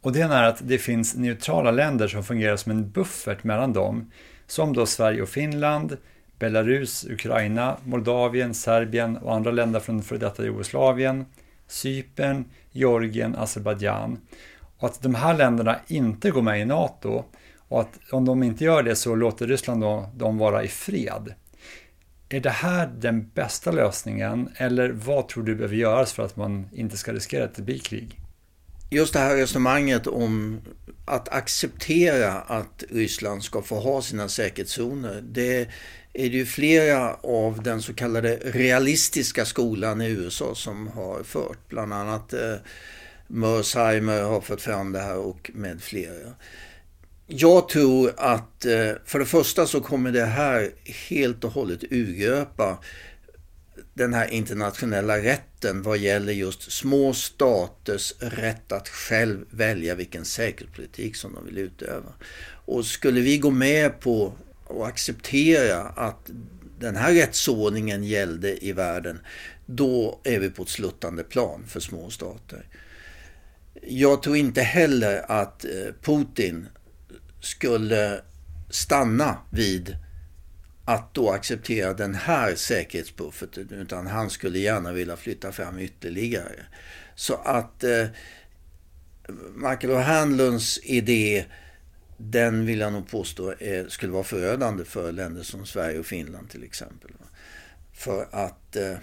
[0.00, 4.10] Och det är att det finns neutrala länder som fungerar som en buffert mellan dem,
[4.46, 5.96] som då Sverige och Finland,
[6.38, 11.26] Belarus, Ukraina, Moldavien, Serbien och andra länder från före detta Jugoslavien,
[11.66, 14.18] Cypern, Georgien, Azerbajdzjan.
[14.78, 17.24] Och att de här länderna inte går med i NATO
[17.68, 21.34] och att om de inte gör det så låter Ryssland då dem vara i fred.
[22.28, 26.68] Är det här den bästa lösningen eller vad tror du behöver göras för att man
[26.72, 28.20] inte ska riskera att det blir krig?
[28.90, 30.60] Just det här resonemanget om
[31.04, 35.20] att acceptera att Ryssland ska få ha sina säkerhetszoner.
[35.22, 35.68] Det
[36.12, 41.68] är det ju flera av den så kallade realistiska skolan i USA som har fört.
[41.68, 42.54] Bland annat eh,
[43.26, 46.34] Mersheimer har fört fram det här och med flera.
[47.26, 50.70] Jag tror att eh, för det första så kommer det här
[51.08, 52.78] helt och hållet urgröpa
[53.94, 61.16] den här internationella rätten vad gäller just små staters rätt att själv välja vilken säkerhetspolitik
[61.16, 62.12] som de vill utöva.
[62.64, 64.32] Och skulle vi gå med på
[64.68, 66.30] och acceptera att
[66.78, 69.20] den här rättsordningen gällde i världen,
[69.66, 72.66] då är vi på ett sluttande plan för små stater.
[73.82, 75.70] Jag tror inte heller att eh,
[76.02, 76.68] Putin
[77.40, 78.20] skulle
[78.70, 79.96] stanna vid
[80.84, 86.66] att då acceptera den här säkerhetsbufferten utan han skulle gärna vilja flytta fram ytterligare.
[87.14, 88.06] Så att eh,
[89.54, 91.44] Michael O'Hanlons idé
[92.18, 96.50] den vill jag nog påstå är, skulle vara förödande för länder som Sverige och Finland
[96.50, 97.10] till exempel.
[97.92, 98.96] För att eh,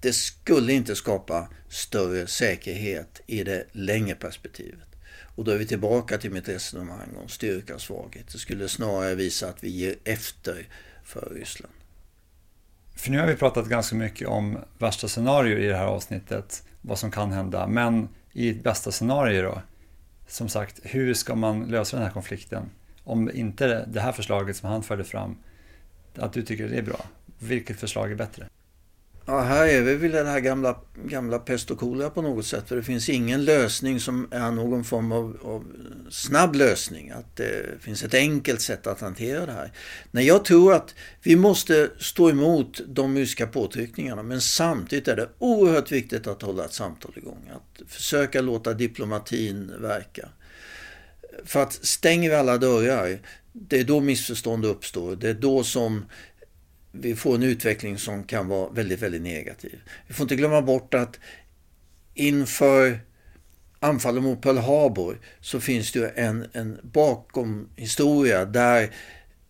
[0.00, 4.88] det skulle inte skapa större säkerhet i det längre perspektivet.
[5.36, 8.32] Och då är vi tillbaka till mitt resonemang om styrka och svaghet.
[8.32, 10.68] Det skulle snarare visa att vi ger efter
[11.04, 11.74] för Ryssland.
[12.96, 16.98] För nu har vi pratat ganska mycket om värsta scenario i det här avsnittet, vad
[16.98, 17.66] som kan hända.
[17.66, 19.62] Men i ett bästa scenario då,
[20.28, 22.70] som sagt, hur ska man lösa den här konflikten?
[23.04, 25.36] Om inte det här förslaget som han förde fram,
[26.16, 27.04] att du tycker det är bra,
[27.38, 28.46] vilket förslag är bättre?
[29.30, 32.68] Ja, här är vi väl den här gamla, gamla pest och kolera på något sätt.
[32.68, 35.64] För det finns ingen lösning som är någon form av, av,
[36.10, 37.10] snabb lösning.
[37.10, 39.72] Att det finns ett enkelt sätt att hantera det här.
[40.10, 44.22] Nej, jag tror att vi måste stå emot de ryska påtryckningarna.
[44.22, 47.50] Men samtidigt är det oerhört viktigt att hålla ett samtal igång.
[47.52, 50.28] Att försöka låta diplomatin verka.
[51.44, 53.18] För att stänger vi alla dörrar,
[53.52, 55.16] det är då missförstånd uppstår.
[55.16, 56.04] Det är då som
[56.92, 59.80] vi får en utveckling som kan vara väldigt, väldigt negativ.
[60.06, 61.18] Vi får inte glömma bort att
[62.14, 63.00] inför
[63.80, 68.94] anfallet mot Pearl Harbor så finns det en, en bakomhistoria där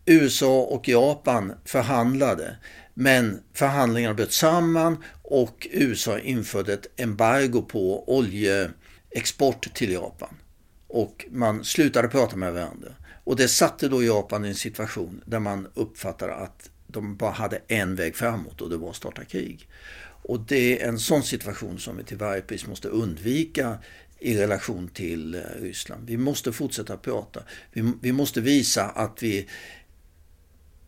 [0.07, 2.57] USA och Japan förhandlade.
[2.95, 10.35] Men förhandlingarna bröt samman och USA införde ett embargo på oljeexport till Japan.
[10.87, 12.89] Och man slutade prata med varandra.
[13.25, 17.61] Och det satte då Japan i en situation där man uppfattade att de bara hade
[17.69, 19.69] en väg framåt och det var att starta krig.
[20.23, 23.79] Och det är en sån situation som vi till varje pris måste undvika
[24.19, 26.07] i relation till eh, Ryssland.
[26.07, 27.41] Vi måste fortsätta prata.
[27.73, 29.45] Vi, vi måste visa att vi är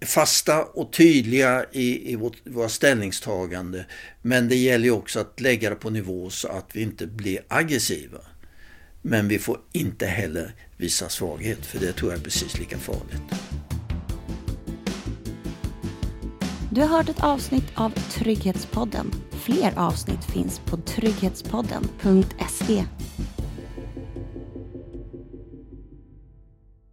[0.07, 3.87] fasta och tydliga i, i vårt, våra ställningstagande.
[4.23, 8.19] Men det gäller också att lägga det på nivå så att vi inte blir aggressiva.
[9.03, 13.23] Men vi får inte heller visa svaghet, för det tror jag är precis lika farligt.
[16.73, 19.13] Du har hört ett avsnitt av Trygghetspodden.
[19.31, 22.85] Fler avsnitt finns på trygghetspodden.se.